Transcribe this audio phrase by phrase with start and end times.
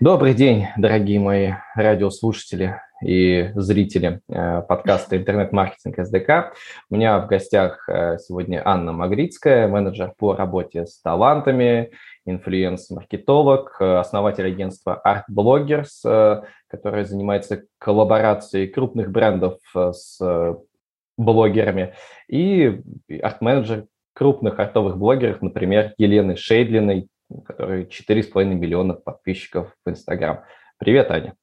[0.00, 6.54] Добрый день, дорогие мои радиослушатели и зрители э, подкаста «Интернет-маркетинг СДК».
[6.88, 11.90] У меня в гостях э, сегодня Анна Магрицкая, менеджер по работе с талантами,
[12.24, 20.18] инфлюенс-маркетолог, э, основатель агентства Art Bloggers, которое занимается коллаборацией крупных брендов с
[21.18, 21.92] блогерами,
[22.26, 22.80] и
[23.22, 30.44] арт-менеджер крупных артовых блогеров, например, Елены Шейдлиной, у которой 4,5 миллиона подписчиков в Инстаграм.
[30.78, 31.34] Привет, Аня.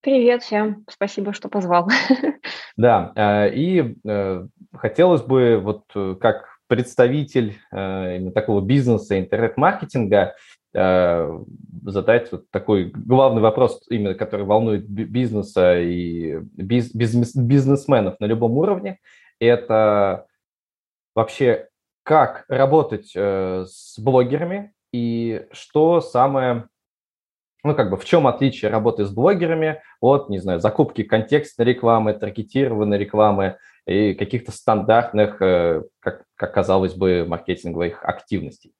[0.00, 1.88] Привет всем, спасибо, что позвал.
[2.76, 10.34] Да, э, и э, хотелось бы вот э, как представитель именно такого бизнеса, интернет-маркетинга,
[10.74, 18.98] задать вот такой главный вопрос, именно который волнует бизнеса и бизнесменов на любом уровне.
[19.40, 20.26] Это
[21.14, 21.68] вообще
[22.02, 26.68] как работать с блогерами, и что самое,
[27.64, 32.14] ну, как бы, в чем отличие работы с блогерами от, не знаю, закупки контекстной рекламы,
[32.14, 38.72] таргетированной рекламы и каких-то стандартных, э, как, как казалось бы, маркетинговых активностей?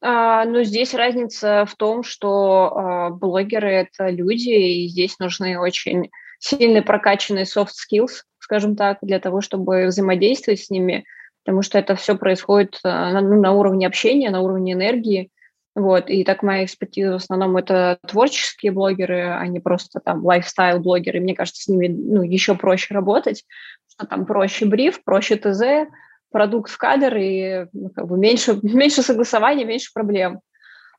[0.00, 6.10] А, ну, здесь разница в том, что а, блогеры– это люди, и здесь нужны очень
[6.38, 11.04] сильные прокачанные soft skills, скажем так, для того, чтобы взаимодействовать с ними–
[11.48, 15.30] потому что это все происходит э, на, ну, на уровне общения, на уровне энергии.
[15.74, 21.20] Вот, и так моя экспертиза в основном это творческие блогеры, а не просто там лайфстайл-блогеры.
[21.20, 23.44] Мне кажется, с ними ну, еще проще работать,
[23.90, 25.90] что там проще бриф, проще ТЗ,
[26.30, 30.40] продукт в кадр и ну, как бы меньше, меньше согласования, меньше проблем.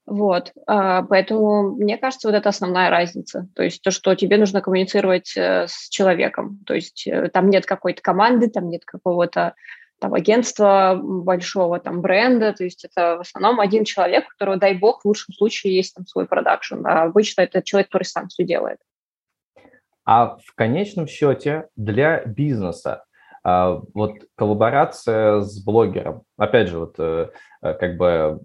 [0.08, 3.48] Вот, а, поэтому мне кажется, вот это основная разница.
[3.54, 6.58] То есть то, что тебе нужно коммуницировать э, с человеком.
[6.66, 9.54] То есть э, там нет какой-то команды, там нет какого-то
[10.00, 14.74] там, агентства большого, там, бренда, то есть это в основном один человек, у которого, дай
[14.74, 18.44] бог, в лучшем случае есть там свой продакшн, а обычно это человек, который сам все
[18.44, 18.80] делает.
[20.06, 23.04] А в конечном счете для бизнеса
[23.44, 27.30] а, вот коллаборация с блогером, опять же, вот э,
[27.62, 28.40] э, как бы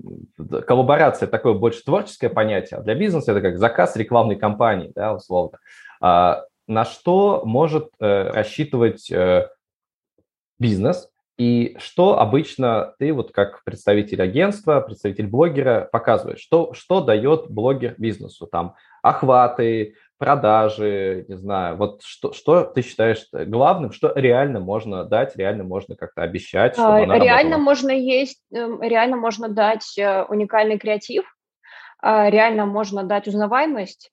[0.66, 5.58] коллаборация такое больше творческое понятие, а для бизнеса это как заказ рекламной кампании, да, условно.
[6.00, 9.12] А, на что может э, рассчитывать
[10.58, 16.40] бизнес, и что обычно ты вот как представитель агентства, представитель блогера показываешь?
[16.40, 18.46] Что, что дает блогер бизнесу?
[18.46, 21.76] Там охваты, продажи, не знаю.
[21.76, 26.74] Вот что, что ты считаешь главным, что реально можно дать, реально можно как-то обещать?
[26.74, 31.24] Чтобы а, реально можно есть, эм, реально можно дать э, уникальный креатив,
[32.00, 34.12] а, реально можно дать узнаваемость,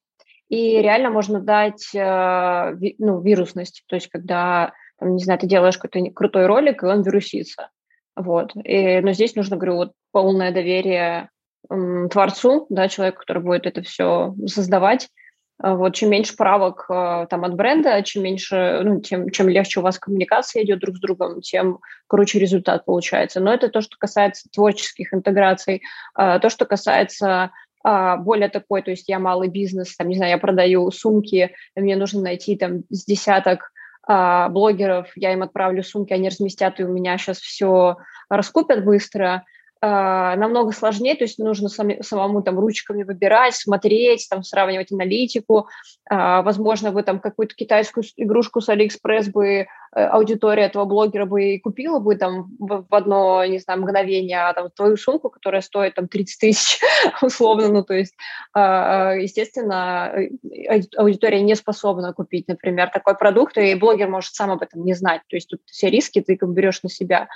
[0.49, 3.83] и реально можно дать э, ну, вирусность.
[3.87, 7.69] То есть когда там, не знаю, ты делаешь какой-то крутой ролик, и он вирусится.
[8.15, 8.51] Вот.
[8.63, 11.29] И, но здесь нужно, говорю, вот полное доверие
[11.71, 15.09] м, творцу, да, человеку, который будет это все создавать.
[15.57, 19.79] А вот, чем меньше правок э, там от бренда, чем меньше, ну, тем, чем легче
[19.79, 23.39] у вас коммуникация идет друг с другом, тем круче результат получается.
[23.39, 25.81] Но это то, что касается творческих интеграций.
[26.13, 27.51] А, то, что касается
[27.83, 31.95] а, более такой, то есть я малый бизнес, там, не знаю, я продаю сумки, мне
[31.95, 33.71] нужно найти там с десяток
[34.07, 37.97] а, блогеров, я им отправлю сумки, они разместят, и у меня сейчас все
[38.29, 39.45] раскупят быстро,
[39.83, 45.69] а, намного сложнее, то есть нужно сами, самому там ручками выбирать, смотреть, там сравнивать аналитику.
[46.07, 51.59] А, возможно, вы там какую-то китайскую игрушку с Алиэкспресс бы аудитория этого блогера бы и
[51.59, 56.07] купила бы там в одно, не знаю, мгновение а там твою сумку, которая стоит там
[56.07, 56.79] 30 тысяч
[57.21, 58.15] условно, ну то есть,
[58.53, 64.51] а, а, естественно, э, аудитория не способна купить, например, такой продукт, и блогер может сам
[64.51, 67.27] об этом не знать, то есть тут все риски ты берешь на себя,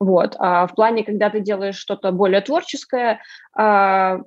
[0.00, 0.34] вот.
[0.38, 3.20] А в плане, когда ты делаешь что-то более творческое,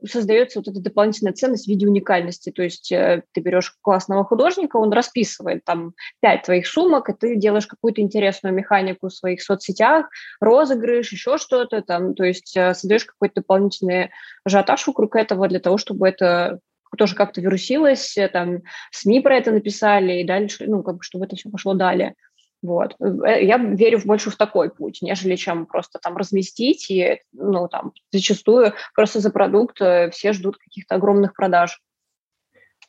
[0.05, 4.77] создается вот эта дополнительная ценность в виде уникальности, то есть э, ты берешь классного художника,
[4.77, 10.07] он расписывает там пять твоих сумок, и ты делаешь какую-то интересную механику в своих соцсетях,
[10.39, 14.11] розыгрыш, еще что-то там, то есть э, создаешь какой-то дополнительный
[14.43, 16.59] ажиотаж вокруг этого для того, чтобы это
[16.97, 18.59] тоже как-то вирусилось, э, там
[18.91, 22.15] СМИ про это написали и дальше, ну, как бы, чтобы это все пошло далее.
[22.63, 22.95] Вот.
[22.99, 27.91] Э, я верю больше в такой путь, нежели чем просто там разместить, и, ну, там,
[28.11, 29.77] зачастую просто за продукт
[30.11, 31.79] все ждут каких-то огромных продаж.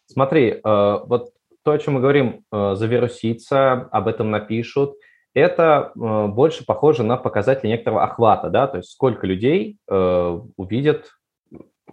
[0.07, 1.35] Смотри, вот
[1.65, 4.97] то, о чем мы говорим, э, завирусится, об этом напишут,
[5.33, 11.13] это э, больше похоже на показатель некоторого охвата, да, то есть сколько людей э, увидят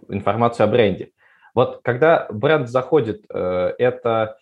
[0.08, 1.10] информацию о бренде.
[1.54, 4.38] Вот когда бренд заходит, это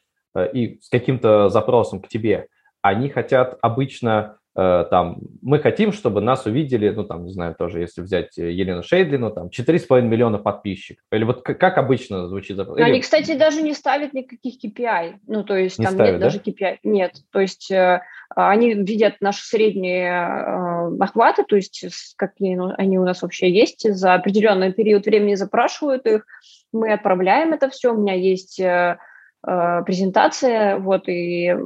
[0.52, 2.46] и с каким-то запросом к тебе,
[2.82, 7.80] они хотят обычно Э, там, мы хотим, чтобы нас увидели, ну, там, не знаю, тоже,
[7.80, 11.04] если взять э, Елену Шейдлину, там, 4,5 миллиона подписчиков.
[11.12, 12.58] Или вот как, обычно звучит?
[12.58, 12.82] Или...
[12.82, 15.18] Они, кстати, даже не ставят никаких KPI.
[15.28, 16.26] Ну, то есть не там ставят, нет да?
[16.26, 16.78] даже KPI.
[16.82, 18.00] Нет, то есть э,
[18.34, 21.86] они видят наши средние э, охваты, то есть
[22.16, 26.26] какие они у нас вообще есть, за определенный период времени запрашивают их,
[26.72, 28.58] мы отправляем это все, у меня есть...
[28.58, 28.98] Э,
[29.42, 31.56] презентация, вот, и,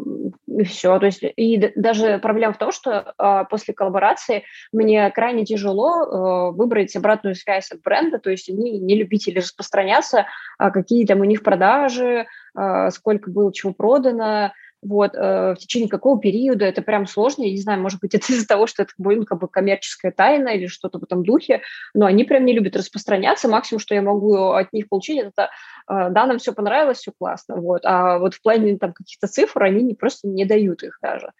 [0.46, 0.98] и все.
[0.98, 6.56] То есть, и даже проблема в том, что э, после коллаборации мне крайне тяжело э,
[6.56, 10.26] выбрать обратную связь от бренда, то есть они не любители распространяться,
[10.58, 12.26] э, какие там у них продажи,
[12.56, 14.52] э, сколько было чего продано,
[14.84, 18.32] вот, э, в течение какого периода, это прям сложно, я не знаю, может быть, это
[18.32, 21.62] из-за того, что это будет как бы коммерческая тайна или что-то в этом духе,
[21.94, 25.50] но они прям не любят распространяться, максимум, что я могу от них получить, это
[25.90, 29.62] э, да, нам все понравилось, все классно, вот, а вот в плане там каких-то цифр
[29.64, 31.32] они не, просто не дают их даже.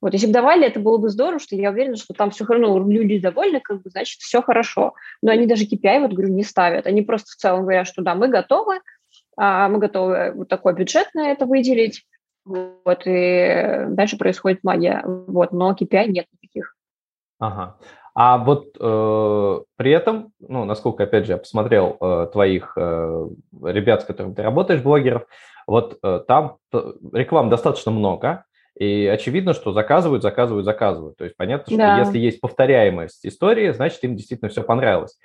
[0.00, 2.76] Вот, если бы давали, это было бы здорово, что я уверена, что там все равно
[2.90, 4.94] люди довольны, как бы, значит, все хорошо.
[5.22, 6.88] Но они даже KPI, вот, говорю, не ставят.
[6.88, 8.80] Они просто в целом говорят, что да, мы готовы,
[9.36, 12.04] а, мы готовы вот такой бюджет на это выделить,
[12.44, 15.02] вот, и дальше происходит магия.
[15.04, 16.74] Вот, но KPI нет никаких.
[17.38, 17.76] Ага.
[18.14, 23.28] А вот э, при этом, ну, насколько, опять же, я посмотрел э, твоих э,
[23.62, 25.24] ребят, с которыми ты работаешь, блогеров,
[25.66, 26.58] вот э, там
[27.12, 28.44] реклам достаточно много,
[28.78, 31.16] и очевидно, что заказывают, заказывают, заказывают.
[31.16, 31.98] То есть понятно, что да.
[31.98, 35.18] если есть повторяемость истории, значит, им действительно все понравилось.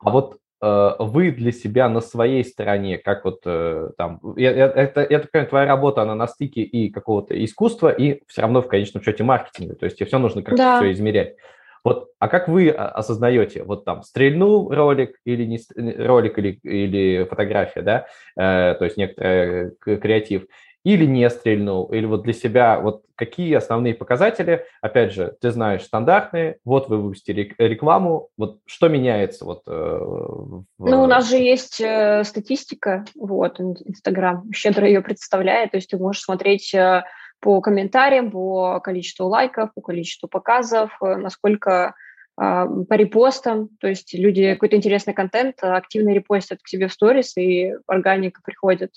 [0.00, 5.44] А вот вы для себя на своей стороне, как вот э, там, это, это, это
[5.46, 9.74] твоя работа, она на стыке и какого-то искусства, и все равно в конечном счете маркетинга,
[9.74, 10.76] то есть тебе все нужно как-то да.
[10.78, 11.34] все измерять.
[11.82, 15.58] Вот, а как вы осознаете, вот там стрельнул ролик или не
[16.06, 18.06] ролик или, или фотография, да,
[18.36, 20.46] э, то есть некоторый креатив,
[20.84, 25.84] или не стрельнул, или вот для себя, вот какие основные показатели, опять же, ты знаешь
[25.84, 30.64] стандартные, вот вы выпустили рекламу, вот что меняется вот э, в...
[30.78, 35.98] Ну, у нас же есть э, статистика, вот, Инстаграм щедро ее представляет, то есть ты
[35.98, 37.04] можешь смотреть э,
[37.40, 41.94] по комментариям, по количеству лайков, по количеству показов, насколько
[42.40, 47.36] э, по репостам, то есть люди какой-то интересный контент активно репостят к себе в сторис,
[47.36, 48.90] и органика приходит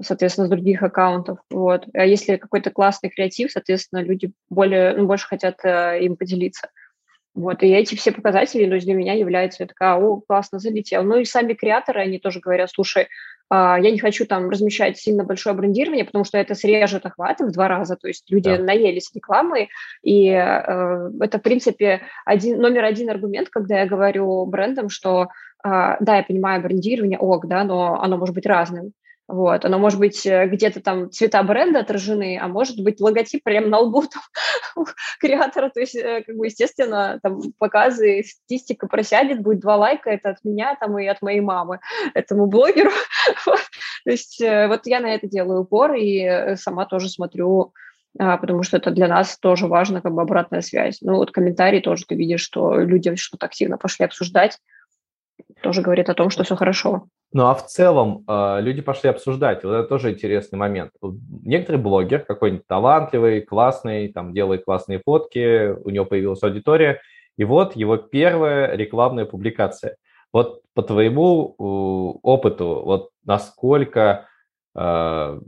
[0.00, 1.38] соответственно, с других аккаунтов.
[1.50, 1.86] Вот.
[1.94, 6.68] А если какой-то классный креатив, соответственно, люди более, ну, больше хотят э, им поделиться.
[7.32, 11.04] Вот, и эти все показатели ну, для меня являются, я такая, о, классно, залетел.
[11.04, 13.06] Ну и сами креаторы, они тоже говорят, слушай, э,
[13.50, 17.68] я не хочу там размещать сильно большое брендирование, потому что это срежет охваты в два
[17.68, 18.62] раза, то есть люди да.
[18.62, 19.70] наелись рекламой,
[20.02, 25.28] и э, это, в принципе, один, номер один аргумент, когда я говорю брендам, что
[25.64, 28.92] э, да, я понимаю брендирование, ок, да, но оно может быть разным.
[29.30, 33.68] Вот, оно может быть э, где-то там цвета бренда отражены, а может быть логотип прямо
[33.68, 34.84] на лбу там,
[35.20, 35.70] креатора.
[35.70, 40.44] То есть, э, как бы, естественно, там показы, статистика просядет, будет два лайка, это от
[40.44, 41.78] меня там и от моей мамы
[42.14, 42.90] этому блогеру.
[44.04, 47.72] То есть э, вот я на это делаю упор и сама тоже смотрю
[48.18, 50.98] а, потому что это для нас тоже важно, как бы обратная связь.
[51.00, 54.58] Ну вот комментарии тоже ты видишь, что люди что-то активно пошли обсуждать,
[55.60, 57.04] тоже говорит о том, что все хорошо.
[57.32, 60.90] Ну а в целом э, люди пошли обсуждать, вот это тоже интересный момент.
[61.44, 67.00] Некоторый блогер, какой-нибудь талантливый, классный, там делает классные фотки, у него появилась аудитория,
[67.36, 69.96] и вот его первая рекламная публикация.
[70.32, 74.26] Вот по твоему э, опыту, вот насколько
[74.74, 75.40] э,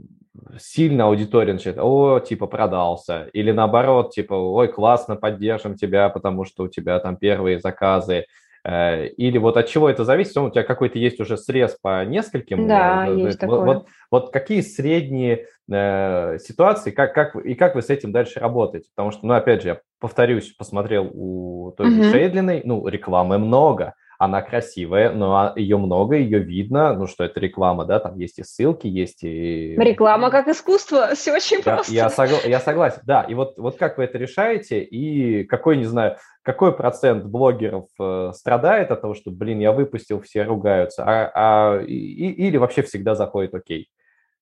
[0.59, 6.63] сильно аудитория начинает, о, типа, продался, или наоборот, типа, ой, классно, поддержим тебя, потому что
[6.63, 8.25] у тебя там первые заказы,
[8.65, 10.37] или вот от чего это зависит?
[10.37, 12.67] У тебя какой-то есть уже срез по нескольким.
[12.67, 13.59] Да, э, есть вот, такое.
[13.59, 18.89] Вот, вот какие средние э, ситуации, как, как, и как вы с этим дальше работаете?
[18.95, 22.09] Потому что, ну, опять же, я повторюсь, посмотрел у той же угу.
[22.11, 27.85] Шейдлиной, ну, рекламы много, она красивая, но ее много, ее видно, ну что это реклама,
[27.85, 29.75] да, там есть и ссылки, есть и...
[29.77, 31.93] Реклама как искусство, все очень я, просто.
[31.93, 32.37] Я, согла...
[32.45, 36.75] я согласен, да, и вот, вот как вы это решаете, и какой, не знаю, какой
[36.75, 41.93] процент блогеров э, страдает от того, что, блин, я выпустил, все ругаются, а, а, и,
[41.93, 43.89] или вообще всегда заходит окей?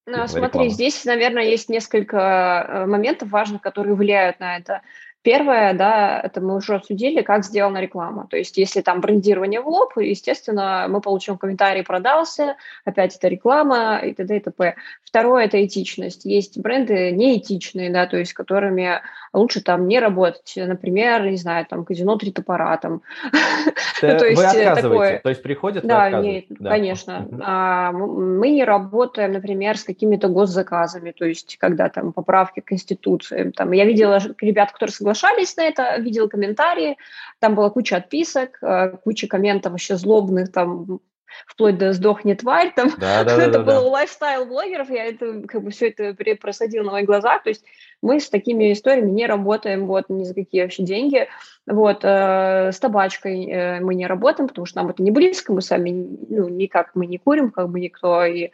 [0.08, 0.70] Ну, смотри, реклама.
[0.70, 4.82] здесь, наверное, есть несколько э, моментов важных, которые влияют на это.
[5.24, 8.28] Первое, да, это мы уже обсудили, как сделана реклама.
[8.28, 14.00] То есть если там брендирование в лоб, естественно, мы получим комментарий «продался», опять это реклама
[14.00, 14.38] и т.д.
[14.38, 14.76] и т.п.
[15.12, 16.24] Второе– это этичность.
[16.24, 19.02] Есть бренды неэтичные, да, то есть которыми
[19.34, 20.54] лучше там не работать.
[20.56, 22.78] Например, не знаю, там казино «Три топора».
[22.78, 23.02] Там.
[24.02, 24.82] ну, то есть, вы отказываете?
[24.82, 25.20] Такое...
[25.20, 27.28] То есть приходят, да, нет, да, конечно.
[27.42, 33.52] А, мы не работаем, например, с какими-то госзаказами, то есть когда там поправки к Конституции.
[33.54, 36.96] Там, я видела ребят, которые соглашались на это, видела комментарии,
[37.40, 41.02] там была куча отписок, э, куча комментов вообще злобных, там
[41.48, 43.82] вплоть до «сдохни, тварь», там, да, да, это да, было да.
[43.82, 47.64] у лайфстайл-блогеров, я это, как бы, все это просадила на моих глазах, то есть
[48.02, 51.28] мы с такими историями не работаем, вот, ни за какие вообще деньги,
[51.68, 55.62] вот, э, с табачкой э, мы не работаем, потому что нам это не близко, мы
[55.62, 55.92] сами,
[56.30, 58.52] ну, никак мы не курим, как бы никто, и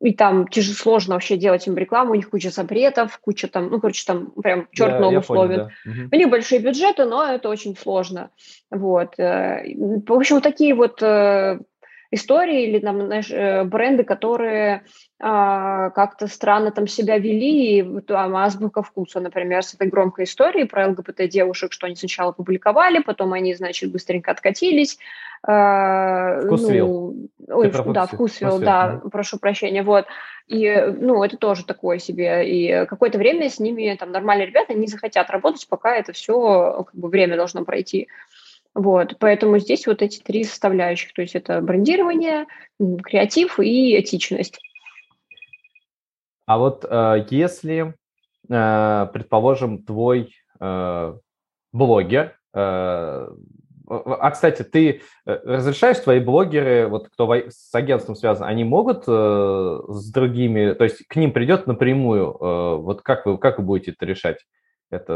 [0.00, 3.80] и там тяжело, сложно вообще делать им рекламу, у них куча запретов, куча там, ну,
[3.80, 5.58] короче, там прям черт да, ногу словит.
[5.58, 5.70] Да.
[5.90, 6.08] Угу.
[6.12, 8.30] У них большие бюджеты, но это очень сложно.
[8.70, 9.18] Вот.
[9.18, 11.60] Э, в общем, такие вот э,
[12.10, 14.84] истории или там, знаешь, э, бренды, которые
[15.18, 20.66] а, как-то странно там себя вели, и там азбука вкуса, например, с этой громкой историей
[20.66, 24.98] про ЛГБТ-девушек, что они сначала публиковали, потом они, значит, быстренько откатились.
[25.42, 27.14] А, вкусвилл.
[27.38, 29.10] Ну, ой, да, вкусвилл, вкусвилл, да, угу.
[29.10, 30.06] прошу прощения, вот.
[30.48, 32.48] И, ну, это тоже такое себе.
[32.48, 36.94] И какое-то время с ними там нормальные ребята не захотят работать, пока это все, как
[36.94, 38.08] бы, время должно пройти.
[38.76, 42.44] Вот, поэтому здесь вот эти три составляющих, то есть это брендирование,
[42.78, 44.60] креатив и этичность.
[46.44, 47.94] А вот э, если,
[48.50, 51.14] э, предположим, твой э,
[51.72, 52.38] блогер,
[53.88, 60.10] а, кстати, ты разрешаешь твои блогеры, вот кто с агентством связан, они могут э, с
[60.10, 64.04] другими, то есть к ним придет напрямую, э, вот как вы, как вы будете это
[64.04, 64.38] решать?
[64.88, 65.14] Это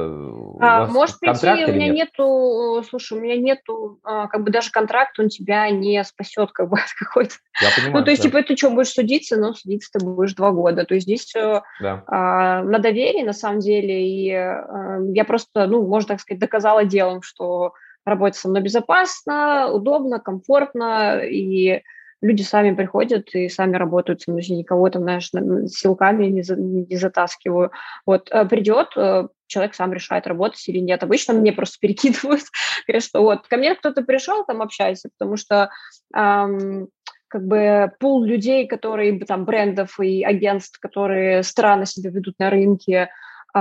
[0.60, 1.94] а, может прийти, у меня нет?
[1.94, 6.68] нету, слушай, у меня нету, а, как бы даже контракт, он тебя не спасет как
[6.68, 7.34] бы от какой-то.
[7.62, 7.98] Я понимаю.
[7.98, 8.28] Ну, то есть, да.
[8.28, 10.84] типа, ты что, будешь судиться, но судиться ты будешь два года.
[10.84, 12.02] То есть здесь все да.
[12.08, 16.84] а, на доверии, на самом деле, и а, я просто, ну, можно так сказать, доказала
[16.84, 17.72] делом, что
[18.04, 21.82] работать со мной безопасно, удобно, комфортно, и
[22.20, 25.30] люди сами приходят и сами работают со мной, никого там, знаешь,
[25.70, 27.70] силками не, за, не затаскиваю.
[28.06, 31.02] Вот э, придет, э, человек сам решает, работать или нет.
[31.02, 32.42] Обычно мне просто перекидывают,
[32.86, 35.70] говорят, что вот ко мне кто-то пришел, там общайся, потому что
[36.14, 36.88] эм,
[37.28, 43.08] как бы пул людей, которые там брендов и агентств, которые странно себя ведут на рынке,
[43.54, 43.58] э,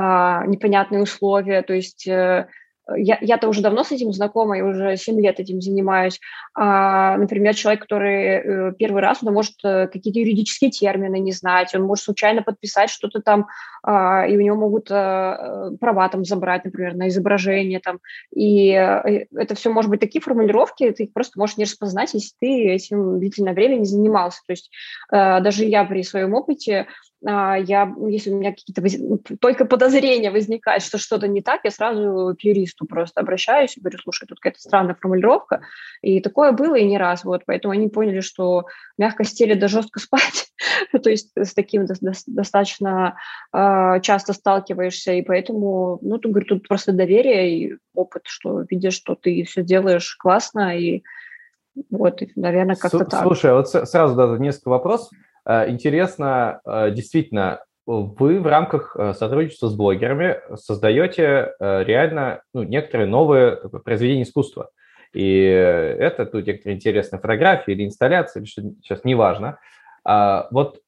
[0.47, 2.47] непонятные условия, то есть э,
[2.97, 6.19] я, я-то уже давно с этим знакома, я уже 7 лет этим занимаюсь.
[6.53, 11.73] А, например, человек, который э, первый раз, он может э, какие-то юридические термины не знать,
[11.75, 13.47] он может случайно подписать что-то там,
[13.83, 17.99] а, и у него могут а, права там забрать, например, на изображение там.
[18.35, 22.69] И это все может быть такие формулировки, ты их просто можешь не распознать, если ты
[22.69, 24.41] этим длительное время не занимался.
[24.45, 24.69] То есть
[25.11, 26.87] а, даже я при своем опыте
[27.21, 28.95] я, если у меня какие-то воз...
[28.97, 33.81] Ну, только подозрения возникают, что что-то не так, я сразу к юристу просто обращаюсь и
[33.81, 35.61] говорю, слушай, тут какая-то странная формулировка.
[36.01, 37.25] И такое было и не раз.
[37.25, 38.65] Вот, поэтому они поняли, что
[38.97, 40.47] мягко стелить да жестко спать.
[40.91, 43.17] То есть с таким достаточно
[43.53, 45.13] э, часто сталкиваешься.
[45.13, 49.61] И поэтому, ну, тут, говорю, тут просто доверие и опыт, что видишь, что ты все
[49.61, 50.77] делаешь классно.
[50.77, 51.03] И
[51.89, 53.23] вот, наверное, как-то так.
[53.23, 55.09] Слушай, вот сразу да, несколько вопросов.
[55.49, 63.07] Э, интересно, э, действительно, вы в рамках э, сотрудничества с блогерами создаете реально ну, некоторые
[63.07, 64.69] новые произведения искусства.
[65.11, 69.57] И это тут некоторые интересные фотографии или инсталляции, или что сейчас неважно.
[70.05, 70.81] А вот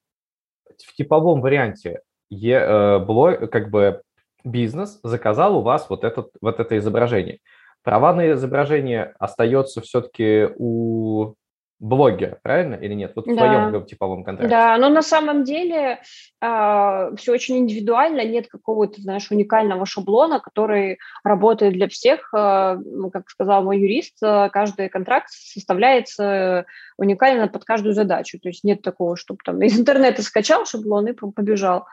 [0.78, 4.02] в типовом варианте блог, как бы
[4.44, 7.40] бизнес заказал у вас вот, этот, вот это изображение.
[7.82, 11.34] Права на изображение остается все-таки у
[11.82, 13.12] блогера, правильно или нет?
[13.16, 13.68] Вот в да.
[13.68, 14.54] твоем типовом контракте.
[14.54, 15.98] Да, но на самом деле э,
[16.40, 22.32] а, все очень индивидуально, нет какого-то, знаешь, уникального шаблона, который работает для всех.
[22.32, 22.76] Э,
[23.12, 28.38] как сказал мой юрист, э, каждый контракт составляется уникально под каждую задачу.
[28.38, 31.86] То есть нет такого, чтобы там из интернета скачал шаблон и побежал.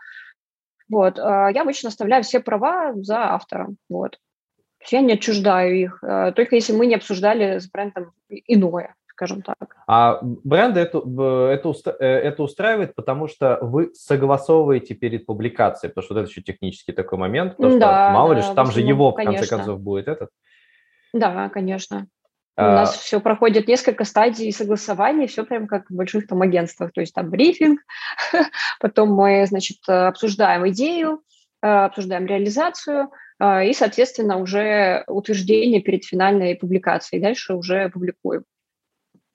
[0.88, 1.18] Вот.
[1.18, 3.78] Э, я обычно оставляю все права за автором.
[3.90, 4.20] Вот.
[4.88, 6.04] Я не отчуждаю их,
[6.36, 9.76] только если мы не обсуждали с брендом иное скажем так.
[9.86, 16.22] А бренды это, это, это устраивает, потому что вы согласовываете перед публикацией, потому что вот
[16.22, 19.16] это еще технический такой момент, потому что да, мало ли, что там же его, в
[19.16, 20.30] конце концов, будет этот.
[21.12, 22.08] Да, конечно.
[22.56, 26.92] У а нас все проходит несколько стадий согласования, все прям как в больших там агентствах.
[26.94, 27.80] То есть там брифинг,
[28.80, 31.22] потом мы, значит, обсуждаем идею,
[31.62, 37.22] э, обсуждаем реализацию, э, и, соответственно, уже утверждение перед финальной публикацией.
[37.22, 38.44] Дальше уже публикуем.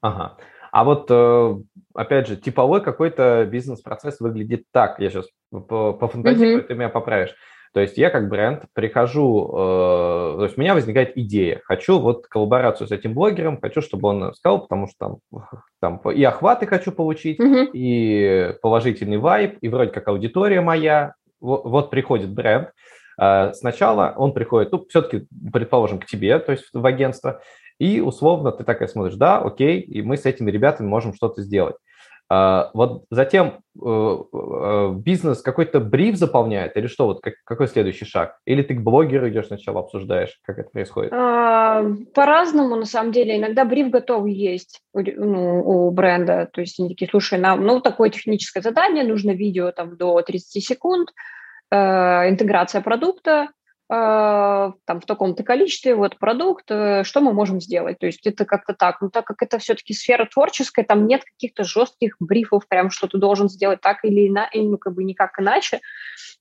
[0.04, 0.36] Ага.
[0.70, 1.56] А вот э,
[1.94, 5.00] опять же, типовой какой-то бизнес-процесс выглядит так.
[5.00, 6.66] Я сейчас пофантазирую, mm-hmm.
[6.66, 7.34] ты меня поправишь.
[7.72, 12.26] То есть я как бренд прихожу, э, то есть у меня возникает идея, хочу вот
[12.26, 15.48] коллаборацию с этим блогером, хочу, чтобы он сказал, потому что там,
[15.80, 17.70] там и охваты хочу получить, mm-hmm.
[17.72, 21.14] и положительный вайб, и вроде как аудитория моя.
[21.40, 22.70] Вот, вот приходит бренд,
[23.16, 27.40] сначала он приходит, ну, все-таки, предположим, к тебе, то есть в агентство,
[27.78, 31.76] и условно ты такая смотришь, да, окей, и мы с этими ребятами можем что-то сделать.
[32.30, 37.06] А, вот затем э, э, бизнес какой-то бриф заполняет или что?
[37.06, 38.38] Вот как, какой следующий шаг?
[38.46, 41.12] Или ты к блогеру идешь сначала обсуждаешь, как это происходит?
[41.12, 43.36] А, по-разному, на самом деле.
[43.36, 46.48] Иногда бриф готов есть у, ну, у бренда.
[46.50, 50.64] То есть они такие, слушай, нам ну, такое техническое задание, нужно видео там до 30
[50.64, 51.12] секунд, э,
[52.28, 53.48] интеграция продукта,
[53.88, 57.98] там в таком-то количестве, вот продукт, э, что мы можем сделать.
[57.98, 59.00] То есть это как-то так.
[59.02, 63.18] Но так как это все-таки сфера творческая, там нет каких-то жестких брифов, прям что ты
[63.18, 65.80] должен сделать так или иначе, ну как бы никак иначе.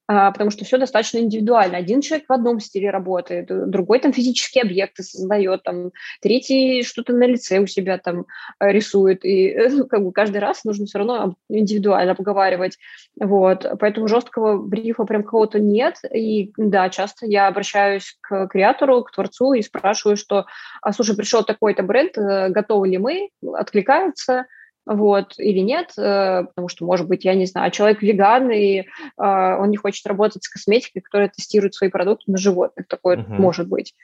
[0.05, 1.77] А, потому что все достаточно индивидуально.
[1.77, 7.13] Один человек в одном стиле работает, э, другой там физические объекты создает, там, третий что-то
[7.13, 8.25] на лице у себя там
[8.59, 12.77] э, рисует, и ну, как бы каждый раз нужно все равно индивидуально обговаривать,
[13.17, 19.12] вот, поэтому жесткого брифа прям кого-то нет, и да, часто я обращаюсь к креатору, к
[19.12, 20.46] творцу и спрашиваю, что,
[20.82, 24.46] а, слушай, пришел такой-то бренд, э, готовы ли мы, откликаются,
[24.86, 28.84] вот, или нет, э, потому что, может быть, я не знаю, человек веган, и э,
[29.18, 33.30] он не хочет работать с косметикой, которая тестирует свои продукты на животных, такое uh-huh.
[33.30, 33.96] может быть.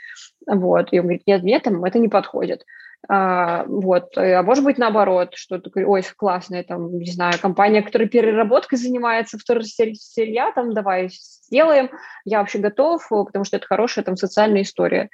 [0.48, 2.66] Вот, и он говорит, нет, нет, это не подходит.
[3.08, 8.10] А, вот, а может быть, наоборот, что такой, ой, классная, там, не знаю, компания, которая
[8.10, 11.90] переработкой занимается, второсырья, там, давай сделаем,
[12.26, 15.10] я вообще готов, потому что это хорошая там социальная история.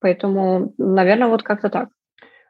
[0.00, 1.88] Поэтому, наверное, вот как-то так.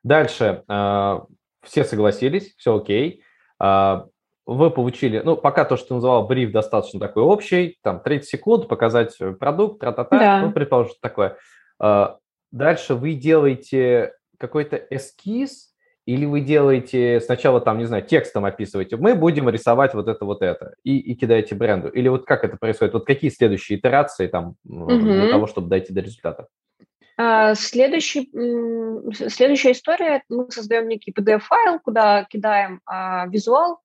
[0.02, 3.22] Дальше все согласились, все окей.
[3.58, 4.06] А,
[4.46, 8.68] вы получили, ну, пока то, что ты называл бриф, достаточно такой общий, там, 30 секунд,
[8.68, 10.40] показать продукт, тра-та-та, да.
[10.42, 11.36] ну, предположим, такое.
[11.80, 12.18] А,
[12.52, 15.72] дальше вы делаете какой-то эскиз,
[16.06, 20.40] или вы делаете сначала там, не знаю, текстом описываете, мы будем рисовать вот это, вот
[20.40, 21.88] это, и, и кидаете бренду?
[21.88, 22.94] Или вот как это происходит?
[22.94, 24.94] Вот какие следующие итерации там угу.
[25.00, 26.46] для того, чтобы дойти до результата?
[27.18, 28.30] А, следующий,
[29.28, 33.80] следующая история, мы создаем некий PDF-файл, куда кидаем а, визуал,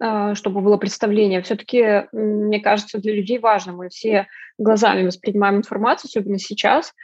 [0.00, 1.42] а, чтобы было представление.
[1.42, 6.94] Все-таки, мне кажется, для людей важно, мы все глазами воспринимаем информацию, особенно сейчас,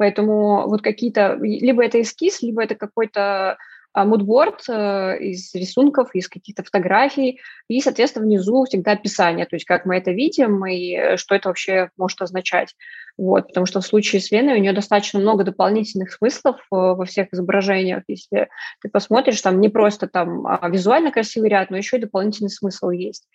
[0.00, 3.58] поэтому вот какие-то, либо это эскиз, либо это какой-то
[3.94, 9.84] мудборд э, из рисунков, из каких-то фотографий, и, соответственно, внизу всегда описание, то есть как
[9.84, 12.74] мы это видим и э, что это вообще может означать.
[13.16, 17.04] Вот, потому что в случае с Леной у нее достаточно много дополнительных смыслов э, во
[17.04, 18.02] всех изображениях.
[18.08, 18.48] Если
[18.82, 22.90] ты посмотришь, там не просто там а, визуально красивый ряд, но еще и дополнительный смысл
[22.90, 23.26] есть.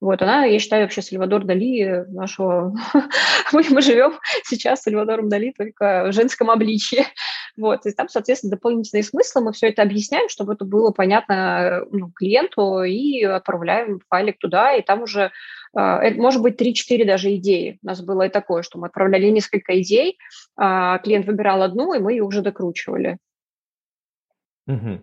[0.00, 2.74] Вот, она, я считаю, вообще Сальвадор Дали нашего...
[3.52, 7.04] мы, мы живем сейчас с Сальвадором Дали только в женском обличье.
[7.56, 12.10] Вот, и там, соответственно, дополнительные смыслы, мы все это объясняем, чтобы это было понятно ну,
[12.10, 15.30] клиенту, и отправляем файлик туда, и там уже,
[15.76, 17.78] э, может быть, 3-4 даже идеи.
[17.82, 20.18] У нас было и такое, что мы отправляли несколько идей,
[20.60, 23.18] э, клиент выбирал одну, и мы ее уже докручивали.
[24.66, 25.00] Угу.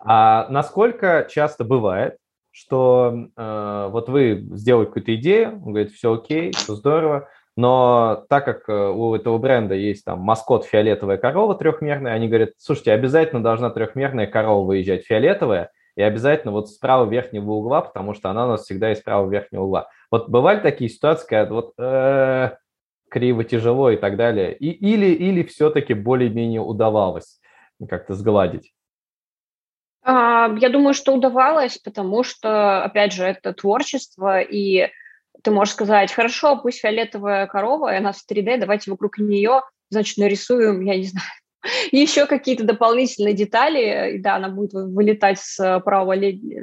[0.00, 2.16] А насколько часто бывает,
[2.52, 8.44] что э, вот вы сделали какую-то идею, он говорит, все окей, все здорово, но так
[8.44, 13.42] как э, у этого бренда есть там маскот фиолетовая корова трехмерная, они говорят, слушайте, обязательно
[13.42, 18.50] должна трехмерная корова выезжать фиолетовая, и обязательно вот справа верхнего угла, потому что она у
[18.50, 19.88] нас всегда из правого верхнего угла.
[20.10, 22.50] Вот бывали такие ситуации, когда вот э,
[23.10, 27.40] криво, тяжело и так далее, и, или, или все-таки более-менее удавалось
[27.88, 28.72] как-то сгладить?
[30.02, 34.90] А, я думаю, что удавалось, потому что, опять же, это творчество, и
[35.42, 40.18] ты можешь сказать, хорошо, пусть фиолетовая корова, и она в 3D, давайте вокруг нее, значит,
[40.18, 41.26] нарисуем, я не знаю,
[41.92, 46.16] еще какие-то дополнительные детали, да, она будет вылетать с правого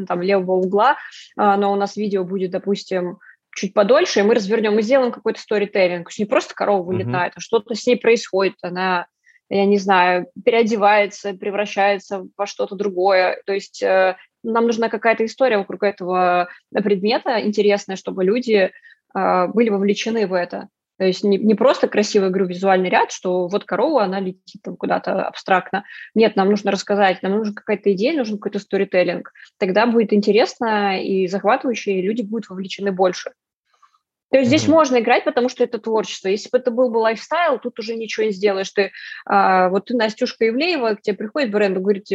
[0.07, 0.97] там, левого угла,
[1.37, 3.19] а, но у нас видео будет, допустим,
[3.55, 6.09] чуть подольше, и мы развернем и сделаем какой-то сторителлинг.
[6.17, 7.37] Не просто корова вылетает, mm-hmm.
[7.37, 8.55] а что-то с ней происходит.
[8.61, 9.07] Она
[9.49, 13.41] я не знаю, переодевается, превращается во что-то другое.
[13.45, 18.71] То есть э, нам нужна какая-то история вокруг этого предмета интересная, чтобы люди
[19.15, 20.69] э, были вовлечены в это.
[21.03, 24.77] То есть не, не просто красивый, говорю, визуальный ряд, что вот корова, она летит там
[24.77, 25.83] куда-то абстрактно.
[26.15, 29.33] Нет, нам нужно рассказать, нам нужна какая-то идея, нужен какой-то сторителлинг.
[29.59, 33.33] Тогда будет интересно и захватывающе, и люди будут вовлечены больше.
[34.33, 34.71] То есть здесь mm-hmm.
[34.71, 36.27] можно играть, потому что это творчество.
[36.27, 38.71] Если бы это был бы лайфстайл, тут уже ничего не сделаешь.
[38.71, 38.91] Ты,
[39.27, 42.07] а, вот ты, Настюшка Ивлеева, к тебе приходит бренд и говорит,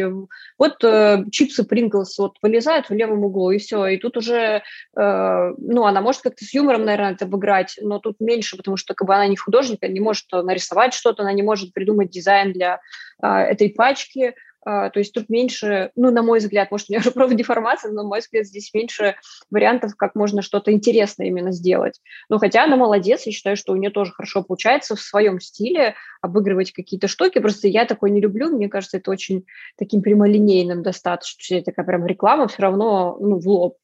[0.57, 3.85] вот э, чипсы Принглс вот вылезают в левом углу, и все.
[3.87, 4.63] И тут уже,
[4.97, 8.93] э, ну, она может как-то с юмором, наверное, это обыграть, но тут меньше, потому что
[8.95, 12.51] как бы она не художник, она не может нарисовать что-то, она не может придумать дизайн
[12.51, 12.81] для
[13.23, 14.35] э, этой пачки.
[14.65, 18.03] А, то есть тут меньше, ну, на мой взгляд, может, у меня уже профдеформация, но,
[18.03, 19.15] на мой взгляд, здесь меньше
[19.49, 22.01] вариантов, как можно что-то интересное именно сделать.
[22.29, 25.95] Но хотя она молодец, я считаю, что у нее тоже хорошо получается в своем стиле
[26.21, 27.39] обыгрывать какие-то штуки.
[27.39, 29.45] Просто я такой не люблю, мне кажется, это очень
[29.77, 31.63] таким прямолинейным достаточно.
[31.63, 33.77] Такая прям реклама все равно ну, в лоб.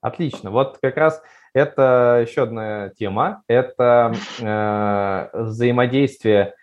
[0.00, 0.50] Отлично.
[0.50, 1.20] Вот как раз
[1.52, 3.42] это еще одна тема.
[3.48, 6.54] Это э, взаимодействие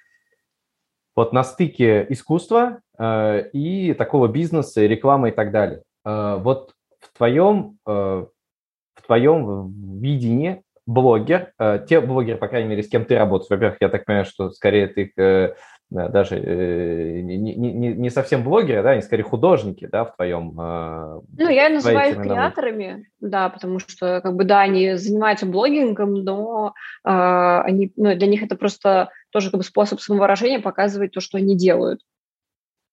[1.15, 5.83] вот на стыке искусства э, и такого бизнеса, рекламы и так далее.
[6.05, 12.83] Э, вот в твоем, э, в твоем видении блогер, э, те блогеры, по крайней мере,
[12.83, 15.55] с кем ты работаешь, во-первых, я так понимаю, что скорее ты
[15.91, 20.59] э, даже э, не, не, не совсем блогеры, да, они скорее художники, да, в твоем...
[20.59, 26.13] Э, ну, я называю их креаторами, да, потому что, как бы, да, они занимаются блогингом,
[26.13, 31.21] но э, они, ну, для них это просто тоже как бы способ самовыражения показывать то,
[31.21, 32.01] что они делают.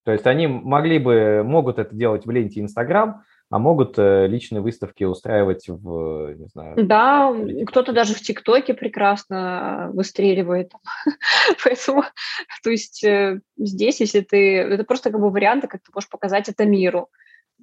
[0.05, 4.62] То есть они могли бы, могут это делать в ленте Инстаграм, а могут э, личные
[4.62, 6.74] выставки устраивать в, не знаю...
[6.86, 7.34] Да,
[7.66, 10.72] кто-то даже в ТикТоке прекрасно выстреливает.
[11.62, 12.04] Поэтому,
[12.64, 14.56] то есть э, здесь, если ты...
[14.56, 17.10] Это просто как бы варианты, как ты можешь показать это миру.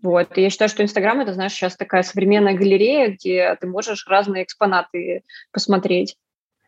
[0.04, 0.38] Вот.
[0.38, 4.43] И я считаю, что Инстаграм– это, знаешь, сейчас такая современная галерея, где ты можешь разные
[4.43, 6.17] экспонаты посмотреть.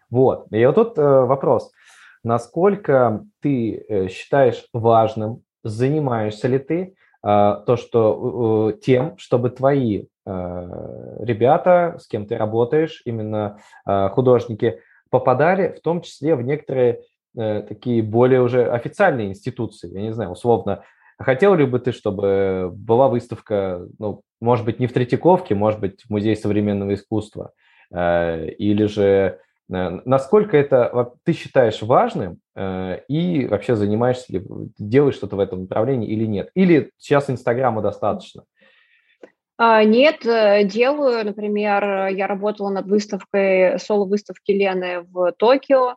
[0.09, 0.47] Вот.
[0.51, 1.71] И вот тут э, вопрос.
[2.23, 12.07] Насколько ты считаешь важным, занимаешься ли ты то, что тем, чтобы твои а, ребята, с
[12.07, 14.79] кем ты работаешь, именно а, художники,
[15.09, 17.01] попадали в том числе в некоторые
[17.37, 19.93] э, такие более уже официальные институции.
[19.93, 20.83] Я не знаю, условно,
[21.19, 26.03] хотел ли бы ты, чтобы была выставка, ну, может быть, не в Третьяковке, может быть,
[26.03, 27.51] в Музее современного искусства,
[27.91, 29.37] или же Э,
[29.71, 34.43] насколько это ты считаешь важным э, и вообще занимаешься ли,
[34.77, 36.51] делаешь что-то в этом направлении или нет?
[36.55, 38.43] Или сейчас Инстаграма достаточно?
[39.57, 41.25] А, нет, э, делаю.
[41.25, 45.95] Например, я работала над выставкой, соло-выставки Лены в Токио.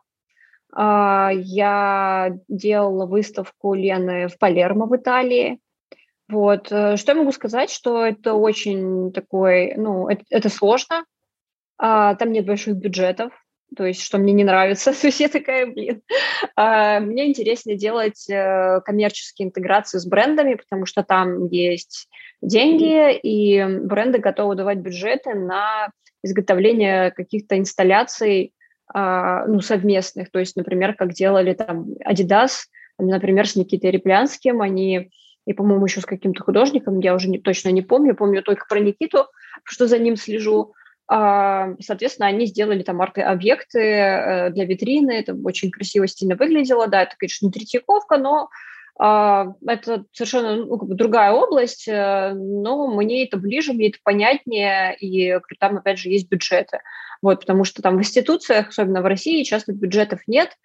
[0.73, 5.59] А, я делала выставку Лены в Палермо в Италии.
[6.29, 6.67] Вот.
[6.67, 11.03] Что я могу сказать, что это очень такой, ну, это, это сложно,
[11.77, 13.33] а, там нет больших бюджетов,
[13.75, 14.91] то есть что мне не нравится.
[14.99, 16.01] То есть я такая, блин,
[16.55, 22.07] а, мне интереснее делать э, коммерческие интеграции с брендами, потому что там есть
[22.41, 25.89] деньги, и бренды готовы давать бюджеты на
[26.23, 28.53] изготовление каких-то инсталляций
[28.93, 30.31] а, ну, совместных.
[30.31, 32.65] То есть, например, как делали там Adidas,
[32.97, 35.11] например, с Никитой Реплянским, они
[35.45, 38.79] и, по-моему, еще с каким-то художником, я уже не, точно не помню, помню только про
[38.79, 39.27] Никиту,
[39.63, 40.73] что за ним слежу,
[41.07, 47.15] соответственно, они сделали там арт-объекты э, для витрины, это очень красиво, стильно выглядело, да, это,
[47.17, 48.49] конечно, не Третьяковка, но
[48.97, 53.99] а, это совершенно ну, как бы другая область, э, но мне это ближе, мне это
[54.03, 56.79] понятнее, и там, опять же, есть бюджеты.
[57.21, 60.57] Вот, потому что там в институциях, особенно в России, часто бюджетов нет,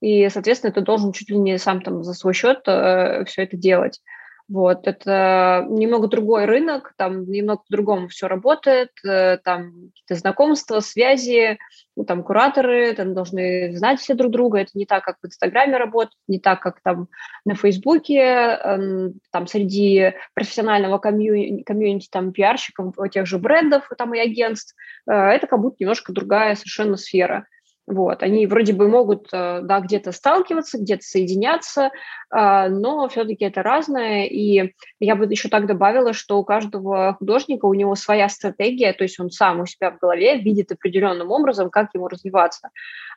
[0.00, 3.56] и, соответственно, ты должен чуть ли не сам там за свой счет э, все это
[3.56, 4.00] делать.
[4.48, 11.58] Вот, это немного другой рынок, там немного по-другому все работает, э, там какие-то знакомства, связи,
[11.96, 15.76] ну, там кураторы, там должны знать все друг друга, это не так, как в Инстаграме
[15.76, 17.08] работает, не так, как там
[17.44, 24.18] на Фейсбуке, эм, там среди профессионального комьюнити, комьюнити там пиарщиков, тех же брендов там и
[24.18, 24.74] агентств,
[25.06, 27.46] э, это как будто немножко другая совершенно сфера.
[27.88, 31.90] Вот, они вроде бы могут, э, да, где-то сталкиваться, где-то соединяться,
[32.30, 34.26] а, но все-таки это разное.
[34.26, 39.04] И я бы еще так добавила, что у каждого художника у него своя стратегия, то
[39.04, 42.68] есть он сам у себя в голове видит определенным образом, как ему развиваться.